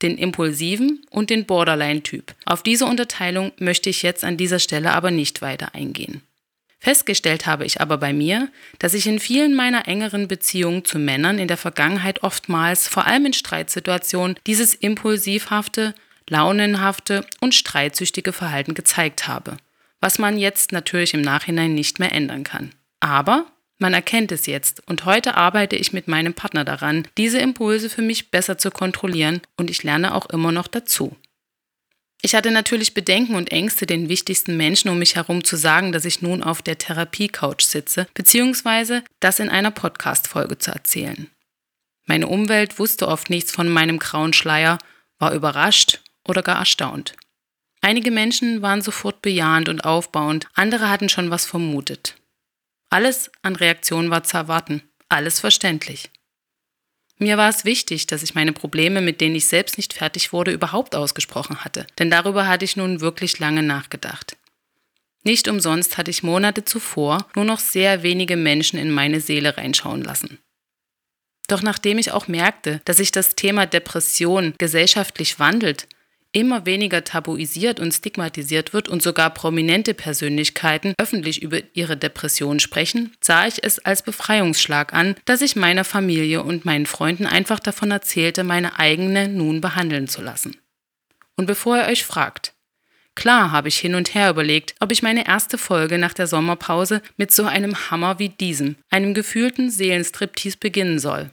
den 0.03 0.19
impulsiven 0.19 1.05
und 1.11 1.31
den 1.31 1.47
Borderline-Typ. 1.47 2.35
Auf 2.45 2.63
diese 2.63 2.87
Unterteilung 2.87 3.53
möchte 3.59 3.89
ich 3.89 4.03
jetzt 4.03 4.25
an 4.25 4.37
dieser 4.37 4.59
Stelle 4.59 4.93
aber 4.93 5.11
nicht 5.11 5.41
weiter 5.41 5.75
eingehen. 5.75 6.23
Festgestellt 6.79 7.47
habe 7.47 7.65
ich 7.65 7.81
aber 7.81 7.97
bei 7.97 8.13
mir, 8.13 8.51
dass 8.79 8.95
ich 8.95 9.07
in 9.07 9.19
vielen 9.19 9.55
meiner 9.55 9.89
engeren 9.89 10.29
Beziehungen 10.29 10.85
zu 10.85 10.99
Männern 10.99 11.39
in 11.39 11.49
der 11.49 11.57
Vergangenheit 11.57 12.23
oftmals, 12.23 12.87
vor 12.87 13.07
allem 13.07 13.27
in 13.27 13.33
Streitsituationen, 13.33 14.39
dieses 14.47 14.75
impulsivhafte, 14.75 15.95
launenhafte 16.29 17.25
und 17.41 17.55
streitsüchtige 17.55 18.33
Verhalten 18.33 18.75
gezeigt 18.75 19.27
habe, 19.27 19.57
was 20.01 20.19
man 20.19 20.39
jetzt 20.39 20.73
natürlich 20.73 21.15
im 21.15 21.23
Nachhinein 21.23 21.75
nicht 21.75 21.99
mehr 21.99 22.13
ändern 22.13 22.45
kann. 22.45 22.73
Aber 23.01 23.47
man 23.79 23.93
erkennt 23.93 24.33
es 24.33 24.47
jetzt 24.47 24.83
und 24.87 25.05
heute 25.05 25.37
arbeite 25.37 25.77
ich 25.77 25.93
mit 25.93 26.09
meinem 26.09 26.35
Partner 26.35 26.65
daran, 26.65 27.07
diese 27.19 27.39
Impulse 27.39 27.91
für 27.91 28.03
mich 28.03 28.31
besser 28.31 28.57
zu 28.57 28.71
kontrollieren 28.71 29.43
und 29.57 29.71
ich 29.71 29.83
lerne 29.83 30.15
auch 30.15 30.27
immer 30.27 30.53
noch 30.53 30.67
dazu. 30.67 31.17
Ich 32.23 32.35
hatte 32.35 32.51
natürlich 32.51 32.95
Bedenken 32.95 33.35
und 33.35 33.53
Ängste, 33.53 33.87
den 33.87 34.09
wichtigsten 34.09 34.57
Menschen 34.57 34.91
um 34.91 34.99
mich 34.99 35.17
herum 35.17 35.45
zu 35.45 35.57
sagen, 35.57 35.93
dass 35.93 36.07
ich 36.07 36.23
nun 36.23 36.43
auf 36.43 36.63
der 36.63 36.79
Therapie-Couch 36.79 37.63
sitze, 37.63 38.09
beziehungsweise 38.15 39.05
das 39.21 39.39
in 39.39 39.51
einer 39.51 39.71
Podcast-Folge 39.71 40.59
zu 40.59 40.71
erzählen. 40.71 41.31
Meine 42.07 42.29
Umwelt 42.29 42.79
wusste 42.79 43.09
oft 43.09 43.31
nichts 43.31 43.53
von 43.53 43.69
meinem 43.69 43.99
grauen 43.99 44.33
Schleier, 44.33 44.79
war 45.19 45.35
überrascht 45.35 46.01
oder 46.27 46.43
gar 46.43 46.59
erstaunt. 46.59 47.15
Einige 47.83 48.11
Menschen 48.11 48.63
waren 48.63 48.81
sofort 48.81 49.23
bejahend 49.23 49.69
und 49.69 49.85
aufbauend, 49.85 50.49
andere 50.55 50.89
hatten 50.89 51.09
schon 51.09 51.31
was 51.31 51.45
vermutet. 51.45 52.17
Alles 52.91 53.31
an 53.43 53.57
Reaktionen 53.57 54.11
war 54.11 54.23
zu 54.23 54.37
erwarten, 54.37 54.83
alles 55.09 55.41
verständlich. 55.41 56.11
Mir 57.19 57.39
war 57.39 57.49
es 57.49 57.65
wichtig, 57.65 58.07
dass 58.07 58.23
ich 58.23 58.35
meine 58.35 58.53
Probleme, 58.53 59.01
mit 59.01 59.21
denen 59.21 59.37
ich 59.37 59.47
selbst 59.47 59.79
nicht 59.79 59.95
fertig 59.95 60.33
wurde, 60.33 60.53
überhaupt 60.53 60.95
ausgesprochen 60.95 61.65
hatte, 61.65 61.87
denn 61.99 62.11
darüber 62.11 62.47
hatte 62.47 62.65
ich 62.65 62.77
nun 62.77 63.01
wirklich 63.01 63.39
lange 63.39 63.63
nachgedacht. 63.63 64.37
Nicht 65.23 65.49
umsonst 65.49 65.99
hatte 65.99 66.11
ich 66.11 66.23
Monate 66.23 66.65
zuvor 66.65 67.27
nur 67.35 67.45
noch 67.45 67.59
sehr 67.59 68.03
wenige 68.03 68.37
Menschen 68.37 68.79
in 68.79 68.91
meine 68.91 69.21
Seele 69.21 69.57
reinschauen 69.57 70.03
lassen. 70.03 70.39
Doch 71.49 71.63
nachdem 71.63 71.99
ich 71.99 72.13
auch 72.13 72.29
merkte, 72.29 72.81
dass 72.85 72.99
sich 72.99 73.13
das 73.13 73.35
Thema 73.35 73.67
Depression 73.67 74.55
gesellschaftlich 74.59 75.39
wandelt, 75.39 75.89
immer 76.37 76.67
weniger 76.67 77.03
tabuisiert 77.03 77.81
und 77.81 77.93
stigmatisiert 77.93 78.75
wird 78.75 78.91
und 78.91 79.03
sogar 79.03 79.31
prominente 79.31 79.95
Persönlichkeiten 79.95 80.93
öffentlich 80.99 81.41
über 81.41 81.61
ihre 81.73 81.97
Depression 81.97 82.61
sprechen, 82.61 83.17
sah 83.23 83.47
ich 83.47 83.65
es 83.65 83.79
als 83.79 84.03
Befreiungsschlag 84.03 84.93
an, 84.93 85.15
dass 85.25 85.41
ich 85.41 85.57
meiner 85.57 85.85
Familie 85.85 86.43
und 86.43 86.67
meinen 86.67 86.85
Freunden 86.85 87.25
einfach 87.25 87.59
davon 87.59 87.91
erzählte, 87.91 88.45
meine 88.45 88.79
eigene 88.79 89.29
nun 89.29 89.63
behandeln 89.63 90.09
zu 90.09 90.21
lassen. 90.21 90.59
Und 91.37 91.47
bevor 91.47 91.79
ihr 91.79 91.87
euch 91.87 92.05
fragt, 92.05 92.53
Klar 93.15 93.51
habe 93.51 93.69
ich 93.69 93.79
hin 93.79 93.95
und 93.95 94.15
her 94.15 94.29
überlegt, 94.29 94.75
ob 94.79 94.93
ich 94.93 95.03
meine 95.03 95.27
erste 95.27 95.57
Folge 95.57 95.97
nach 95.97 96.13
der 96.13 96.27
Sommerpause 96.27 97.01
mit 97.17 97.33
so 97.33 97.47
einem 97.47 97.91
Hammer 97.91 98.19
wie 98.19 98.29
diesem, 98.29 98.77
einem 98.91 99.15
gefühlten 99.15 99.71
Seelenstriptease 99.71 100.59
beginnen 100.59 100.99
soll. 100.99 101.31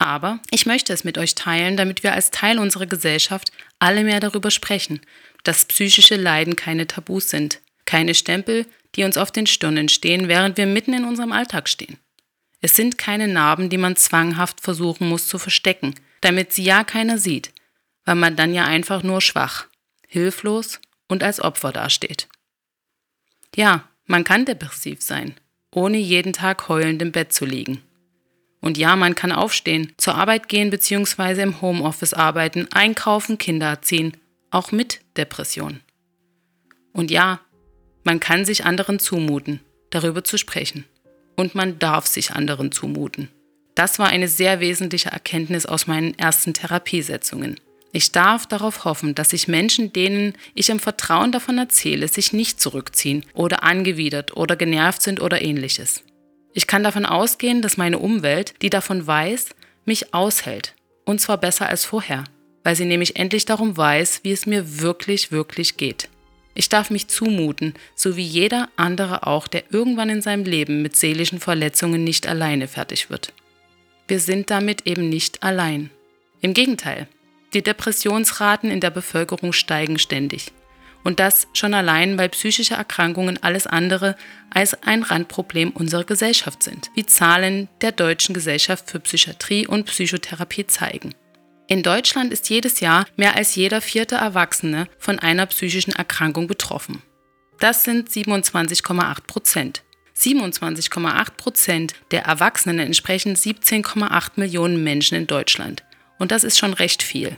Aber 0.00 0.40
ich 0.50 0.64
möchte 0.64 0.94
es 0.94 1.04
mit 1.04 1.18
euch 1.18 1.34
teilen, 1.34 1.76
damit 1.76 2.02
wir 2.02 2.14
als 2.14 2.30
Teil 2.30 2.58
unserer 2.58 2.86
Gesellschaft 2.86 3.52
alle 3.78 4.02
mehr 4.02 4.18
darüber 4.18 4.50
sprechen, 4.50 5.00
dass 5.44 5.66
psychische 5.66 6.16
Leiden 6.16 6.56
keine 6.56 6.86
Tabus 6.86 7.28
sind, 7.28 7.60
keine 7.84 8.14
Stempel, 8.14 8.64
die 8.94 9.04
uns 9.04 9.18
auf 9.18 9.30
den 9.30 9.46
Stirnen 9.46 9.90
stehen, 9.90 10.26
während 10.26 10.56
wir 10.56 10.64
mitten 10.66 10.94
in 10.94 11.04
unserem 11.04 11.32
Alltag 11.32 11.68
stehen. 11.68 11.98
Es 12.62 12.74
sind 12.76 12.96
keine 12.96 13.28
Narben, 13.28 13.68
die 13.68 13.76
man 13.76 13.94
zwanghaft 13.94 14.62
versuchen 14.62 15.06
muss 15.06 15.28
zu 15.28 15.38
verstecken, 15.38 15.94
damit 16.22 16.54
sie 16.54 16.64
ja 16.64 16.82
keiner 16.82 17.18
sieht, 17.18 17.52
weil 18.06 18.14
man 18.14 18.36
dann 18.36 18.54
ja 18.54 18.64
einfach 18.64 19.02
nur 19.02 19.20
schwach, 19.20 19.66
hilflos 20.08 20.80
und 21.08 21.22
als 21.22 21.40
Opfer 21.40 21.72
dasteht. 21.72 22.26
Ja, 23.54 23.86
man 24.06 24.24
kann 24.24 24.46
depressiv 24.46 25.02
sein, 25.02 25.34
ohne 25.70 25.98
jeden 25.98 26.32
Tag 26.32 26.68
heulend 26.68 27.02
im 27.02 27.12
Bett 27.12 27.34
zu 27.34 27.44
liegen. 27.44 27.82
Und 28.60 28.76
ja, 28.76 28.94
man 28.96 29.14
kann 29.14 29.32
aufstehen, 29.32 29.92
zur 29.96 30.14
Arbeit 30.16 30.48
gehen 30.48 30.70
bzw. 30.70 31.42
im 31.42 31.60
Homeoffice 31.62 32.14
arbeiten, 32.14 32.68
einkaufen, 32.72 33.38
Kinder 33.38 33.68
erziehen, 33.68 34.16
auch 34.50 34.70
mit 34.72 35.00
Depression. 35.16 35.80
Und 36.92 37.10
ja, 37.10 37.40
man 38.04 38.20
kann 38.20 38.44
sich 38.44 38.64
anderen 38.64 38.98
zumuten, 38.98 39.60
darüber 39.90 40.24
zu 40.24 40.36
sprechen. 40.36 40.84
Und 41.36 41.54
man 41.54 41.78
darf 41.78 42.06
sich 42.06 42.32
anderen 42.32 42.70
zumuten. 42.70 43.28
Das 43.74 43.98
war 43.98 44.08
eine 44.08 44.28
sehr 44.28 44.60
wesentliche 44.60 45.10
Erkenntnis 45.10 45.64
aus 45.64 45.86
meinen 45.86 46.18
ersten 46.18 46.52
Therapiesetzungen. 46.52 47.58
Ich 47.92 48.12
darf 48.12 48.46
darauf 48.46 48.84
hoffen, 48.84 49.14
dass 49.14 49.30
sich 49.30 49.48
Menschen, 49.48 49.92
denen 49.92 50.34
ich 50.54 50.70
im 50.70 50.78
Vertrauen 50.78 51.32
davon 51.32 51.58
erzähle, 51.58 52.06
sich 52.08 52.32
nicht 52.32 52.60
zurückziehen 52.60 53.24
oder 53.32 53.62
angewidert 53.62 54.36
oder 54.36 54.54
genervt 54.54 55.02
sind 55.02 55.20
oder 55.20 55.42
ähnliches. 55.42 56.02
Ich 56.52 56.66
kann 56.66 56.82
davon 56.82 57.06
ausgehen, 57.06 57.62
dass 57.62 57.76
meine 57.76 57.98
Umwelt, 57.98 58.54
die 58.62 58.70
davon 58.70 59.06
weiß, 59.06 59.50
mich 59.84 60.12
aushält. 60.14 60.74
Und 61.04 61.20
zwar 61.20 61.38
besser 61.38 61.68
als 61.68 61.84
vorher, 61.84 62.24
weil 62.64 62.76
sie 62.76 62.84
nämlich 62.84 63.16
endlich 63.16 63.44
darum 63.44 63.76
weiß, 63.76 64.20
wie 64.22 64.32
es 64.32 64.46
mir 64.46 64.80
wirklich, 64.80 65.32
wirklich 65.32 65.76
geht. 65.76 66.08
Ich 66.54 66.68
darf 66.68 66.90
mich 66.90 67.08
zumuten, 67.08 67.74
so 67.94 68.16
wie 68.16 68.24
jeder 68.24 68.68
andere 68.76 69.26
auch, 69.26 69.46
der 69.46 69.64
irgendwann 69.70 70.10
in 70.10 70.22
seinem 70.22 70.44
Leben 70.44 70.82
mit 70.82 70.96
seelischen 70.96 71.40
Verletzungen 71.40 72.04
nicht 72.04 72.26
alleine 72.26 72.68
fertig 72.68 73.08
wird. 73.08 73.32
Wir 74.08 74.18
sind 74.18 74.50
damit 74.50 74.86
eben 74.86 75.08
nicht 75.08 75.42
allein. 75.42 75.90
Im 76.40 76.52
Gegenteil, 76.52 77.06
die 77.54 77.62
Depressionsraten 77.62 78.70
in 78.70 78.80
der 78.80 78.90
Bevölkerung 78.90 79.52
steigen 79.52 79.98
ständig. 79.98 80.52
Und 81.02 81.18
das 81.18 81.48
schon 81.54 81.74
allein, 81.74 82.18
weil 82.18 82.28
psychische 82.28 82.74
Erkrankungen 82.74 83.42
alles 83.42 83.66
andere 83.66 84.16
als 84.50 84.82
ein 84.82 85.02
Randproblem 85.02 85.70
unserer 85.70 86.04
Gesellschaft 86.04 86.62
sind, 86.62 86.90
wie 86.94 87.06
Zahlen 87.06 87.68
der 87.80 87.92
Deutschen 87.92 88.34
Gesellschaft 88.34 88.90
für 88.90 89.00
Psychiatrie 89.00 89.66
und 89.66 89.86
Psychotherapie 89.86 90.66
zeigen. 90.66 91.14
In 91.68 91.82
Deutschland 91.82 92.32
ist 92.32 92.50
jedes 92.50 92.80
Jahr 92.80 93.06
mehr 93.16 93.36
als 93.36 93.54
jeder 93.54 93.80
vierte 93.80 94.16
Erwachsene 94.16 94.88
von 94.98 95.18
einer 95.20 95.46
psychischen 95.46 95.92
Erkrankung 95.92 96.48
betroffen. 96.48 97.00
Das 97.60 97.84
sind 97.84 98.10
27,8 98.10 99.26
Prozent. 99.26 99.82
27,8 100.16 101.30
Prozent 101.36 101.94
der 102.10 102.24
Erwachsenen 102.24 102.80
entsprechen 102.80 103.36
17,8 103.36 104.32
Millionen 104.36 104.82
Menschen 104.82 105.16
in 105.16 105.26
Deutschland. 105.26 105.84
Und 106.18 106.32
das 106.32 106.44
ist 106.44 106.58
schon 106.58 106.74
recht 106.74 107.02
viel. 107.02 107.36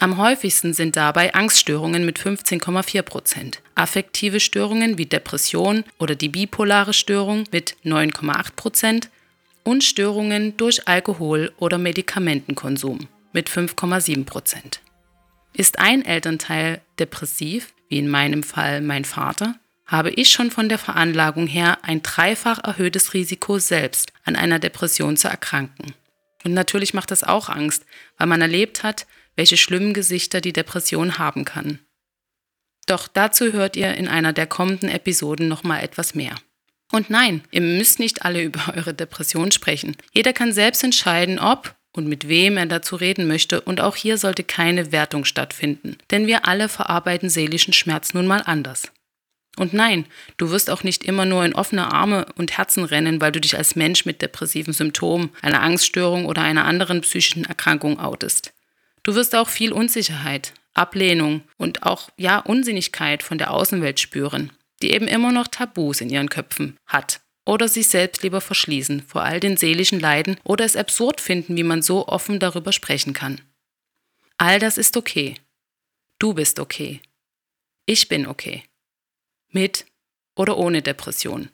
Am 0.00 0.18
häufigsten 0.18 0.74
sind 0.74 0.96
dabei 0.96 1.34
Angststörungen 1.34 2.04
mit 2.04 2.18
15,4 2.18 3.02
Prozent, 3.02 3.62
affektive 3.74 4.40
Störungen 4.40 4.98
wie 4.98 5.06
Depression 5.06 5.84
oder 5.98 6.16
die 6.16 6.28
bipolare 6.28 6.92
Störung 6.92 7.44
mit 7.52 7.76
9,8 7.84 8.56
Prozent 8.56 9.10
und 9.62 9.84
Störungen 9.84 10.56
durch 10.56 10.88
Alkohol- 10.88 11.52
oder 11.58 11.78
Medikamentenkonsum 11.78 13.08
mit 13.32 13.48
5,7 13.48 14.24
Prozent. 14.24 14.80
Ist 15.52 15.78
ein 15.78 16.04
Elternteil 16.04 16.80
depressiv, 16.98 17.72
wie 17.88 17.98
in 17.98 18.08
meinem 18.08 18.42
Fall 18.42 18.80
mein 18.80 19.04
Vater, 19.04 19.54
habe 19.86 20.10
ich 20.10 20.30
schon 20.30 20.50
von 20.50 20.68
der 20.68 20.78
Veranlagung 20.78 21.46
her 21.46 21.78
ein 21.82 22.02
dreifach 22.02 22.58
erhöhtes 22.64 23.14
Risiko 23.14 23.58
selbst 23.58 24.12
an 24.24 24.34
einer 24.34 24.58
Depression 24.58 25.16
zu 25.16 25.28
erkranken. 25.28 25.94
Und 26.44 26.52
natürlich 26.52 26.94
macht 26.94 27.10
das 27.10 27.24
auch 27.24 27.48
Angst, 27.48 27.86
weil 28.18 28.26
man 28.26 28.40
erlebt 28.40 28.82
hat, 28.82 29.06
welche 29.36 29.56
schlimmen 29.56 29.94
Gesichter 29.94 30.40
die 30.40 30.52
Depression 30.52 31.18
haben 31.18 31.44
kann. 31.44 31.80
Doch 32.86 33.08
dazu 33.08 33.52
hört 33.52 33.76
ihr 33.76 33.94
in 33.94 34.08
einer 34.08 34.32
der 34.32 34.46
kommenden 34.46 34.88
Episoden 34.88 35.48
nochmal 35.48 35.82
etwas 35.82 36.14
mehr. 36.14 36.34
Und 36.92 37.10
nein, 37.10 37.42
ihr 37.50 37.62
müsst 37.62 37.98
nicht 37.98 38.24
alle 38.24 38.42
über 38.44 38.74
eure 38.76 38.94
Depression 38.94 39.50
sprechen. 39.50 39.96
Jeder 40.12 40.32
kann 40.32 40.52
selbst 40.52 40.84
entscheiden, 40.84 41.38
ob 41.38 41.74
und 41.96 42.08
mit 42.08 42.28
wem 42.28 42.56
er 42.56 42.66
dazu 42.66 42.96
reden 42.96 43.26
möchte, 43.28 43.60
und 43.60 43.80
auch 43.80 43.96
hier 43.96 44.18
sollte 44.18 44.42
keine 44.42 44.90
Wertung 44.92 45.24
stattfinden, 45.24 45.96
denn 46.10 46.26
wir 46.26 46.46
alle 46.46 46.68
verarbeiten 46.68 47.30
seelischen 47.30 47.72
Schmerz 47.72 48.14
nun 48.14 48.26
mal 48.26 48.42
anders. 48.44 48.90
Und 49.56 49.72
nein, 49.72 50.06
du 50.36 50.50
wirst 50.50 50.68
auch 50.68 50.82
nicht 50.82 51.04
immer 51.04 51.24
nur 51.24 51.44
in 51.44 51.54
offene 51.54 51.92
Arme 51.92 52.26
und 52.36 52.58
Herzen 52.58 52.82
rennen, 52.82 53.20
weil 53.20 53.30
du 53.30 53.40
dich 53.40 53.56
als 53.56 53.76
Mensch 53.76 54.04
mit 54.04 54.20
depressiven 54.20 54.72
Symptomen, 54.72 55.30
einer 55.42 55.62
Angststörung 55.62 56.26
oder 56.26 56.42
einer 56.42 56.64
anderen 56.64 57.02
psychischen 57.02 57.44
Erkrankung 57.44 58.00
outest. 58.00 58.52
Du 59.04 59.14
wirst 59.14 59.34
auch 59.36 59.48
viel 59.48 59.72
Unsicherheit, 59.72 60.54
Ablehnung 60.72 61.42
und 61.56 61.84
auch 61.84 62.08
ja 62.16 62.38
Unsinnigkeit 62.38 63.22
von 63.22 63.38
der 63.38 63.52
Außenwelt 63.52 64.00
spüren, 64.00 64.50
die 64.82 64.90
eben 64.90 65.06
immer 65.06 65.30
noch 65.30 65.46
Tabus 65.46 66.00
in 66.00 66.10
ihren 66.10 66.30
Köpfen 66.30 66.76
hat 66.86 67.20
oder 67.46 67.68
sich 67.68 67.88
selbst 67.88 68.22
lieber 68.22 68.40
verschließen 68.40 69.02
vor 69.02 69.22
all 69.22 69.40
den 69.40 69.56
seelischen 69.56 70.00
Leiden 70.00 70.40
oder 70.42 70.64
es 70.64 70.74
absurd 70.74 71.20
finden, 71.20 71.56
wie 71.56 71.62
man 71.62 71.82
so 71.82 72.08
offen 72.08 72.40
darüber 72.40 72.72
sprechen 72.72 73.12
kann. 73.12 73.40
All 74.38 74.58
das 74.58 74.78
ist 74.78 74.96
okay. 74.96 75.36
Du 76.18 76.32
bist 76.32 76.58
okay. 76.58 77.00
Ich 77.86 78.08
bin 78.08 78.26
okay. 78.26 78.64
Mit 79.50 79.84
oder 80.34 80.56
ohne 80.56 80.80
Depression. 80.80 81.50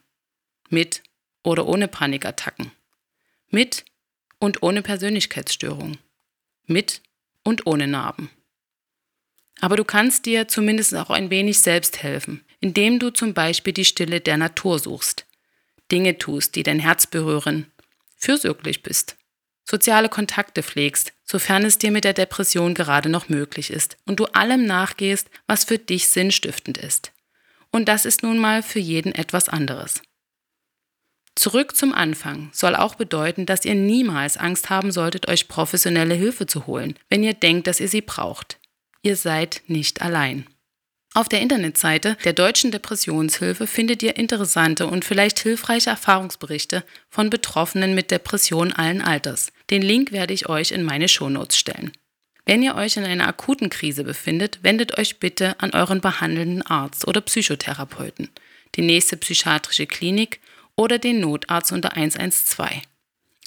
Mit 0.69 1.03
oder 1.43 1.67
ohne 1.67 1.89
Panikattacken. 1.89 2.71
Mit 3.49 3.85
und 4.39 4.63
ohne 4.63 4.83
Persönlichkeitsstörung. 4.83 5.99
Mit 6.67 7.03
und 7.51 7.67
ohne 7.67 7.89
Narben. 7.89 8.31
Aber 9.61 9.77
du 9.77 9.85
kannst 9.85 10.25
dir 10.25 10.49
zumindest 10.49 10.95
auch 10.95 11.11
ein 11.11 11.29
wenig 11.29 11.59
selbst 11.59 12.03
helfen, 12.03 12.45
indem 12.61 12.99
du 12.99 13.11
zum 13.11 13.35
Beispiel 13.35 13.73
die 13.73 13.85
Stille 13.85 14.21
der 14.21 14.39
Natur 14.39 14.79
suchst, 14.79 15.27
Dinge 15.91 16.17
tust, 16.17 16.55
die 16.55 16.63
dein 16.63 16.79
Herz 16.79 17.09
berühren, 17.09 17.67
fürsorglich 18.17 18.83
bist, 18.83 19.17
soziale 19.69 20.09
Kontakte 20.09 20.63
pflegst, 20.63 21.13
sofern 21.25 21.65
es 21.65 21.77
dir 21.77 21.91
mit 21.91 22.05
der 22.05 22.15
Depression 22.15 22.75
gerade 22.75 23.09
noch 23.09 23.29
möglich 23.29 23.71
ist 23.71 23.99
und 24.07 24.21
du 24.21 24.27
allem 24.27 24.65
nachgehst, 24.65 25.29
was 25.49 25.65
für 25.65 25.79
dich 25.79 26.09
sinnstiftend 26.09 26.79
ist. 26.79 27.13
Und 27.73 27.89
das 27.89 28.05
ist 28.05 28.23
nun 28.23 28.39
mal 28.39 28.63
für 28.63 28.81
jeden 28.81 29.13
etwas 29.13 29.49
anderes. 29.49 30.03
Zurück 31.41 31.75
zum 31.75 31.95
Anfang 31.95 32.51
soll 32.53 32.77
auch 32.77 32.97
bedeuten, 32.97 33.47
dass 33.47 33.65
ihr 33.65 33.75
niemals 33.75 34.37
Angst 34.37 34.69
haben 34.69 34.93
solltet, 34.93 35.27
euch 35.27 35.49
professionelle 35.49 36.15
Hilfe 36.15 36.45
zu 36.45 36.67
holen, 36.67 36.99
wenn 37.09 37.23
ihr 37.23 37.33
denkt, 37.33 37.67
dass 37.67 37.81
ihr 37.81 37.89
sie 37.89 38.03
braucht. 38.03 38.59
Ihr 39.01 39.17
seid 39.17 39.63
nicht 39.67 40.03
allein. 40.03 40.47
Auf 41.15 41.31
der 41.31 41.41
Internetseite 41.41 42.19
der 42.27 42.35
Deutschen 42.35 42.73
Depressionshilfe 42.73 43.67
findet 43.67 44.03
ihr 44.03 44.17
interessante 44.17 44.87
und 44.87 45.03
vielleicht 45.03 45.39
hilfreiche 45.39 45.89
Erfahrungsberichte 45.89 46.85
von 47.09 47.31
Betroffenen 47.31 47.95
mit 47.95 48.11
Depression 48.11 48.75
allen 48.75 49.01
Alters. 49.01 49.51
Den 49.71 49.81
Link 49.81 50.13
werde 50.13 50.35
ich 50.35 50.47
euch 50.51 50.73
in 50.73 50.83
meine 50.83 51.09
Shownotes 51.09 51.57
stellen. 51.57 51.93
Wenn 52.45 52.63
ihr 52.63 52.75
euch 52.75 52.99
in 52.99 53.05
einer 53.05 53.27
akuten 53.27 53.71
Krise 53.71 54.05
befindet, 54.05 54.59
wendet 54.61 54.99
euch 54.99 55.19
bitte 55.21 55.59
an 55.59 55.71
euren 55.71 56.03
behandelnden 56.03 56.61
Arzt 56.61 57.09
oder 57.09 57.23
Psychotherapeuten, 57.23 58.29
die 58.75 58.83
nächste 58.83 59.17
psychiatrische 59.17 59.87
Klinik 59.87 60.39
oder 60.81 60.99
den 60.99 61.21
Notarzt 61.21 61.73
unter 61.73 61.95
112. 61.95 62.71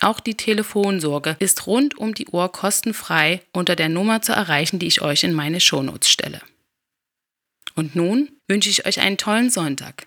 Auch 0.01 0.19
die 0.19 0.35
Telefonsorge 0.35 1.35
ist 1.39 1.65
rund 1.65 1.97
um 1.97 2.13
die 2.13 2.27
Uhr 2.27 2.51
kostenfrei 2.51 3.41
unter 3.53 3.75
der 3.75 3.89
Nummer 3.89 4.21
zu 4.21 4.33
erreichen, 4.33 4.77
die 4.77 4.85
ich 4.85 5.01
euch 5.01 5.23
in 5.23 5.33
meine 5.33 5.59
Shownotes 5.59 6.11
stelle. 6.11 6.41
Und 7.73 7.95
nun 7.95 8.29
wünsche 8.47 8.69
ich 8.69 8.85
euch 8.85 8.99
einen 8.99 9.17
tollen 9.17 9.49
Sonntag. 9.49 10.05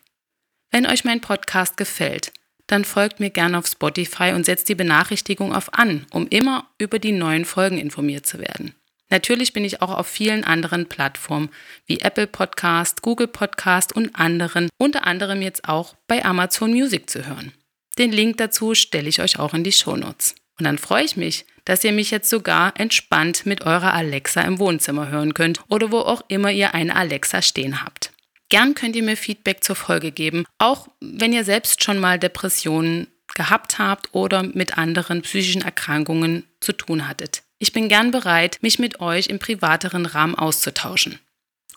Wenn 0.70 0.86
euch 0.86 1.04
mein 1.04 1.20
Podcast 1.20 1.76
gefällt, 1.76 2.32
dann 2.68 2.84
folgt 2.84 3.18
mir 3.18 3.30
gerne 3.30 3.58
auf 3.58 3.66
Spotify 3.66 4.32
und 4.32 4.46
setzt 4.46 4.68
die 4.68 4.76
Benachrichtigung 4.76 5.52
auf 5.52 5.74
an, 5.74 6.06
um 6.10 6.28
immer 6.28 6.70
über 6.78 7.00
die 7.00 7.12
neuen 7.12 7.44
Folgen 7.44 7.78
informiert 7.78 8.26
zu 8.26 8.38
werden. 8.38 8.72
Natürlich 9.08 9.52
bin 9.52 9.64
ich 9.64 9.82
auch 9.82 9.96
auf 9.96 10.06
vielen 10.06 10.44
anderen 10.44 10.88
Plattformen 10.88 11.50
wie 11.86 12.00
Apple 12.00 12.26
Podcast, 12.26 13.02
Google 13.02 13.28
Podcast 13.28 13.94
und 13.94 14.16
anderen, 14.16 14.68
unter 14.78 15.06
anderem 15.06 15.42
jetzt 15.42 15.68
auch 15.68 15.94
bei 16.08 16.24
Amazon 16.24 16.72
Music 16.72 17.08
zu 17.08 17.26
hören. 17.26 17.52
Den 17.98 18.12
Link 18.12 18.36
dazu 18.38 18.74
stelle 18.74 19.08
ich 19.08 19.20
euch 19.20 19.38
auch 19.38 19.54
in 19.54 19.64
die 19.64 19.72
Shownotes. 19.72 20.34
Und 20.58 20.64
dann 20.64 20.78
freue 20.78 21.04
ich 21.04 21.16
mich, 21.16 21.44
dass 21.64 21.84
ihr 21.84 21.92
mich 21.92 22.10
jetzt 22.10 22.30
sogar 22.30 22.78
entspannt 22.78 23.46
mit 23.46 23.62
eurer 23.62 23.92
Alexa 23.92 24.40
im 24.42 24.58
Wohnzimmer 24.58 25.08
hören 25.08 25.34
könnt 25.34 25.60
oder 25.68 25.92
wo 25.92 25.98
auch 25.98 26.22
immer 26.28 26.50
ihr 26.50 26.74
eine 26.74 26.96
Alexa 26.96 27.42
stehen 27.42 27.82
habt. 27.84 28.12
Gern 28.48 28.74
könnt 28.74 28.96
ihr 28.96 29.02
mir 29.02 29.16
Feedback 29.16 29.62
zur 29.64 29.76
Folge 29.76 30.12
geben, 30.12 30.44
auch 30.58 30.88
wenn 31.00 31.32
ihr 31.32 31.44
selbst 31.44 31.82
schon 31.82 31.98
mal 31.98 32.18
Depressionen 32.18 33.08
gehabt 33.34 33.78
habt 33.78 34.14
oder 34.14 34.44
mit 34.44 34.78
anderen 34.78 35.22
psychischen 35.22 35.62
Erkrankungen 35.62 36.44
zu 36.60 36.72
tun 36.72 37.08
hattet. 37.08 37.42
Ich 37.58 37.72
bin 37.72 37.88
gern 37.88 38.10
bereit, 38.10 38.58
mich 38.60 38.78
mit 38.78 39.00
euch 39.00 39.28
im 39.28 39.38
privateren 39.38 40.04
Rahmen 40.04 40.34
auszutauschen. 40.34 41.18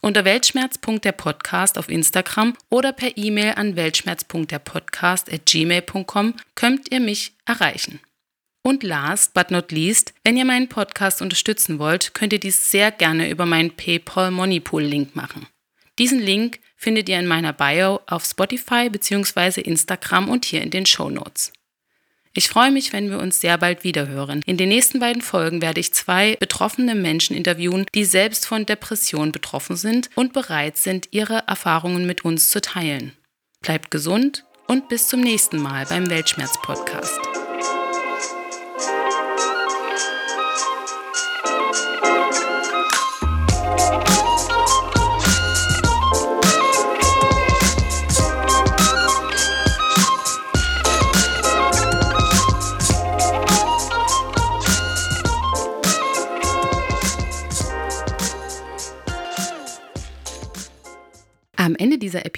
Unter 0.01 0.25
weltschmerz.der-podcast 0.25 1.77
auf 1.77 1.87
Instagram 1.87 2.57
oder 2.69 2.91
per 2.91 3.17
E-Mail 3.17 3.53
an 3.55 3.77
weltschmerz.derpodcast@gmail.com 3.77 6.33
könnt 6.55 6.91
ihr 6.91 6.99
mich 6.99 7.31
erreichen. 7.45 8.01
Und 8.61 8.83
last 8.83 9.33
but 9.33 9.51
not 9.51 9.71
least, 9.71 10.13
wenn 10.25 10.35
ihr 10.35 10.43
meinen 10.43 10.67
Podcast 10.67 11.21
unterstützen 11.21 11.79
wollt, 11.79 12.13
könnt 12.13 12.33
ihr 12.33 12.39
dies 12.39 12.71
sehr 12.71 12.91
gerne 12.91 13.29
über 13.29 13.45
meinen 13.45 13.71
PayPal 13.71 14.31
Moneypool 14.31 14.83
Link 14.83 15.15
machen. 15.15 15.47
Diesen 15.97 16.19
Link 16.19 16.59
findet 16.75 17.07
ihr 17.07 17.19
in 17.19 17.27
meiner 17.27 17.53
Bio 17.53 18.01
auf 18.05 18.25
Spotify 18.25 18.89
bzw. 18.89 19.61
Instagram 19.61 20.27
und 20.27 20.43
hier 20.43 20.61
in 20.61 20.71
den 20.71 20.85
Show 20.85 21.09
Notes. 21.09 21.53
Ich 22.33 22.47
freue 22.47 22.71
mich, 22.71 22.93
wenn 22.93 23.09
wir 23.09 23.19
uns 23.19 23.41
sehr 23.41 23.57
bald 23.57 23.83
wiederhören. 23.83 24.41
In 24.45 24.57
den 24.57 24.69
nächsten 24.69 24.99
beiden 24.99 25.21
Folgen 25.21 25.61
werde 25.61 25.79
ich 25.79 25.93
zwei 25.93 26.35
betroffene 26.39 26.95
Menschen 26.95 27.35
interviewen, 27.35 27.85
die 27.95 28.05
selbst 28.05 28.45
von 28.45 28.65
Depressionen 28.65 29.31
betroffen 29.31 29.75
sind 29.75 30.09
und 30.15 30.33
bereit 30.33 30.77
sind, 30.77 31.07
ihre 31.11 31.43
Erfahrungen 31.47 32.05
mit 32.05 32.25
uns 32.25 32.49
zu 32.49 32.61
teilen. 32.61 33.13
Bleibt 33.61 33.91
gesund 33.91 34.45
und 34.67 34.87
bis 34.89 35.07
zum 35.07 35.21
nächsten 35.21 35.61
Mal 35.61 35.85
beim 35.87 36.09
Weltschmerz 36.09 36.57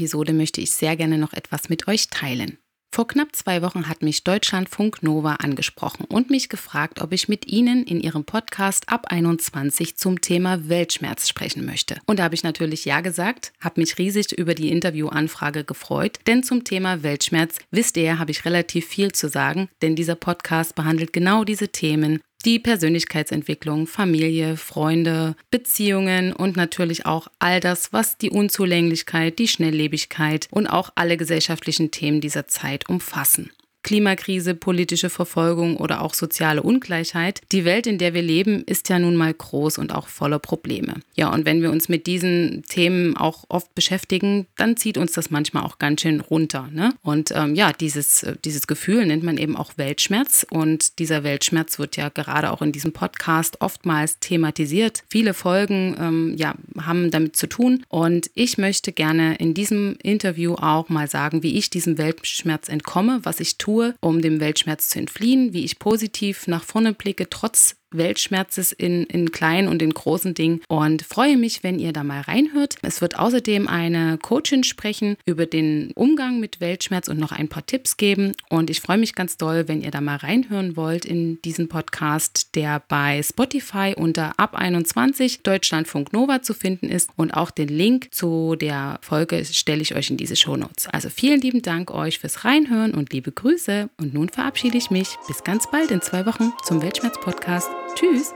Episode 0.01 0.33
möchte 0.33 0.61
ich 0.61 0.71
sehr 0.71 0.95
gerne 0.95 1.19
noch 1.19 1.31
etwas 1.31 1.69
mit 1.69 1.87
euch 1.87 2.07
teilen. 2.07 2.57
Vor 2.91 3.07
knapp 3.07 3.35
zwei 3.35 3.61
Wochen 3.61 3.87
hat 3.87 4.01
mich 4.01 4.23
Deutschlandfunk 4.23 5.03
Nova 5.03 5.35
angesprochen 5.35 6.05
und 6.05 6.31
mich 6.31 6.49
gefragt, 6.49 6.99
ob 7.01 7.13
ich 7.13 7.29
mit 7.29 7.45
Ihnen 7.45 7.83
in 7.83 8.01
Ihrem 8.01 8.25
Podcast 8.25 8.89
ab 8.89 9.05
21 9.09 9.97
zum 9.97 10.19
Thema 10.19 10.67
Weltschmerz 10.67 11.29
sprechen 11.29 11.65
möchte. 11.65 11.97
Und 12.07 12.17
da 12.17 12.23
habe 12.23 12.33
ich 12.33 12.41
natürlich 12.41 12.83
Ja 12.83 13.01
gesagt, 13.01 13.53
habe 13.61 13.79
mich 13.79 13.99
riesig 13.99 14.31
über 14.31 14.55
die 14.55 14.71
Interviewanfrage 14.71 15.65
gefreut, 15.65 16.17
denn 16.25 16.41
zum 16.41 16.63
Thema 16.63 17.03
Weltschmerz, 17.03 17.59
wisst 17.69 17.95
ihr, 17.95 18.17
habe 18.17 18.31
ich 18.31 18.43
relativ 18.43 18.87
viel 18.87 19.11
zu 19.11 19.29
sagen, 19.29 19.69
denn 19.83 19.95
dieser 19.95 20.15
Podcast 20.15 20.73
behandelt 20.73 21.13
genau 21.13 21.43
diese 21.43 21.69
Themen, 21.69 22.19
die 22.43 22.59
Persönlichkeitsentwicklung, 22.59 23.87
Familie, 23.87 24.57
Freunde, 24.57 25.35
Beziehungen 25.49 26.33
und 26.33 26.55
natürlich 26.55 27.05
auch 27.05 27.27
all 27.39 27.59
das, 27.59 27.93
was 27.93 28.17
die 28.17 28.29
Unzulänglichkeit, 28.29 29.39
die 29.39 29.47
Schnelllebigkeit 29.47 30.47
und 30.51 30.67
auch 30.67 30.91
alle 30.95 31.17
gesellschaftlichen 31.17 31.91
Themen 31.91 32.21
dieser 32.21 32.47
Zeit 32.47 32.89
umfassen. 32.89 33.51
Klimakrise, 33.83 34.53
politische 34.53 35.09
Verfolgung 35.09 35.77
oder 35.77 36.01
auch 36.01 36.13
soziale 36.13 36.61
Ungleichheit. 36.61 37.41
Die 37.51 37.65
Welt, 37.65 37.87
in 37.87 37.97
der 37.97 38.13
wir 38.13 38.21
leben, 38.21 38.63
ist 38.65 38.89
ja 38.89 38.99
nun 38.99 39.15
mal 39.15 39.33
groß 39.33 39.79
und 39.79 39.93
auch 39.93 40.07
voller 40.07 40.39
Probleme. 40.39 40.95
Ja, 41.15 41.33
und 41.33 41.45
wenn 41.45 41.61
wir 41.61 41.71
uns 41.71 41.89
mit 41.89 42.05
diesen 42.05 42.63
Themen 42.69 43.17
auch 43.17 43.45
oft 43.49 43.73
beschäftigen, 43.73 44.45
dann 44.55 44.77
zieht 44.77 44.97
uns 44.97 45.13
das 45.13 45.31
manchmal 45.31 45.63
auch 45.63 45.79
ganz 45.79 46.01
schön 46.01 46.19
runter. 46.19 46.69
Ne? 46.71 46.93
Und 47.01 47.31
ähm, 47.35 47.55
ja, 47.55 47.73
dieses, 47.73 48.23
äh, 48.23 48.35
dieses 48.45 48.67
Gefühl 48.67 49.05
nennt 49.05 49.23
man 49.23 49.37
eben 49.37 49.55
auch 49.57 49.73
Weltschmerz. 49.77 50.45
Und 50.49 50.99
dieser 50.99 51.23
Weltschmerz 51.23 51.79
wird 51.79 51.97
ja 51.97 52.09
gerade 52.09 52.51
auch 52.51 52.61
in 52.61 52.71
diesem 52.71 52.93
Podcast 52.93 53.61
oftmals 53.61 54.19
thematisiert. 54.19 55.03
Viele 55.09 55.33
Folgen 55.33 55.95
ähm, 55.99 56.35
ja, 56.37 56.53
haben 56.79 57.09
damit 57.09 57.35
zu 57.35 57.47
tun. 57.47 57.83
Und 57.89 58.29
ich 58.35 58.59
möchte 58.59 58.91
gerne 58.91 59.35
in 59.35 59.53
diesem 59.55 59.95
Interview 60.03 60.53
auch 60.53 60.89
mal 60.89 61.09
sagen, 61.09 61.41
wie 61.41 61.57
ich 61.57 61.71
diesem 61.71 61.97
Weltschmerz 61.97 62.69
entkomme, 62.69 63.19
was 63.23 63.39
ich 63.39 63.57
tue 63.57 63.70
tue, 63.71 63.95
um 64.01 64.21
dem 64.21 64.39
Weltschmerz 64.39 64.89
zu 64.89 64.99
entfliehen, 64.99 65.53
wie 65.53 65.63
ich 65.63 65.79
positiv 65.79 66.47
nach 66.47 66.63
vorne 66.63 66.93
blicke, 66.93 67.29
trotz 67.29 67.75
Weltschmerzes 67.91 68.71
in, 68.71 69.03
in 69.05 69.31
kleinen 69.31 69.67
und 69.67 69.81
in 69.81 69.93
großen 69.93 70.33
Dingen 70.33 70.61
und 70.67 71.03
freue 71.03 71.37
mich, 71.37 71.63
wenn 71.63 71.79
ihr 71.79 71.93
da 71.93 72.03
mal 72.03 72.21
reinhört. 72.21 72.75
Es 72.81 73.01
wird 73.01 73.17
außerdem 73.17 73.67
eine 73.67 74.17
Coachin 74.17 74.63
sprechen 74.63 75.17
über 75.25 75.45
den 75.45 75.91
Umgang 75.95 76.39
mit 76.39 76.59
Weltschmerz 76.59 77.07
und 77.07 77.19
noch 77.19 77.31
ein 77.31 77.47
paar 77.47 77.65
Tipps 77.65 77.97
geben 77.97 78.33
und 78.49 78.69
ich 78.69 78.81
freue 78.81 78.97
mich 78.97 79.15
ganz 79.15 79.37
doll, 79.37 79.67
wenn 79.67 79.81
ihr 79.81 79.91
da 79.91 80.01
mal 80.01 80.17
reinhören 80.17 80.75
wollt 80.75 81.05
in 81.05 81.41
diesen 81.41 81.67
Podcast, 81.67 82.55
der 82.55 82.81
bei 82.87 83.21
Spotify 83.23 83.93
unter 83.95 84.39
Ab 84.39 84.55
21 84.55 85.41
Deutschlandfunk 85.41 86.13
Nova 86.13 86.41
zu 86.41 86.53
finden 86.53 86.89
ist 86.89 87.09
und 87.15 87.31
auch 87.31 87.51
den 87.51 87.67
Link 87.67 88.13
zu 88.13 88.55
der 88.55 88.99
Folge 89.01 89.43
stelle 89.45 89.81
ich 89.81 89.95
euch 89.95 90.09
in 90.09 90.17
diese 90.17 90.35
Show 90.35 90.55
Notes. 90.55 90.87
Also 90.87 91.09
vielen 91.09 91.41
lieben 91.41 91.61
Dank 91.61 91.91
euch 91.91 92.19
fürs 92.19 92.45
Reinhören 92.45 92.93
und 92.93 93.13
liebe 93.13 93.31
Grüße 93.31 93.89
und 93.97 94.13
nun 94.13 94.29
verabschiede 94.29 94.77
ich 94.77 94.91
mich. 94.91 95.17
Bis 95.27 95.43
ganz 95.43 95.69
bald 95.69 95.91
in 95.91 96.01
zwei 96.01 96.25
Wochen 96.25 96.51
zum 96.63 96.81
Weltschmerz 96.81 97.19
Podcast. 97.21 97.69
Tschüss. 97.95 98.33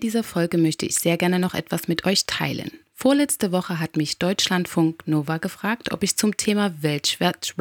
Dieser 0.00 0.22
Folge 0.22 0.58
möchte 0.58 0.86
ich 0.86 0.96
sehr 0.96 1.16
gerne 1.16 1.38
noch 1.38 1.54
etwas 1.54 1.88
mit 1.88 2.04
euch 2.04 2.26
teilen. 2.26 2.70
Vorletzte 2.94 3.52
Woche 3.52 3.78
hat 3.78 3.96
mich 3.96 4.18
Deutschlandfunk 4.18 5.06
Nova 5.06 5.38
gefragt, 5.38 5.92
ob 5.92 6.02
ich 6.02 6.16
zum 6.16 6.36
Thema 6.36 6.72
Weltschmerz 6.82 7.54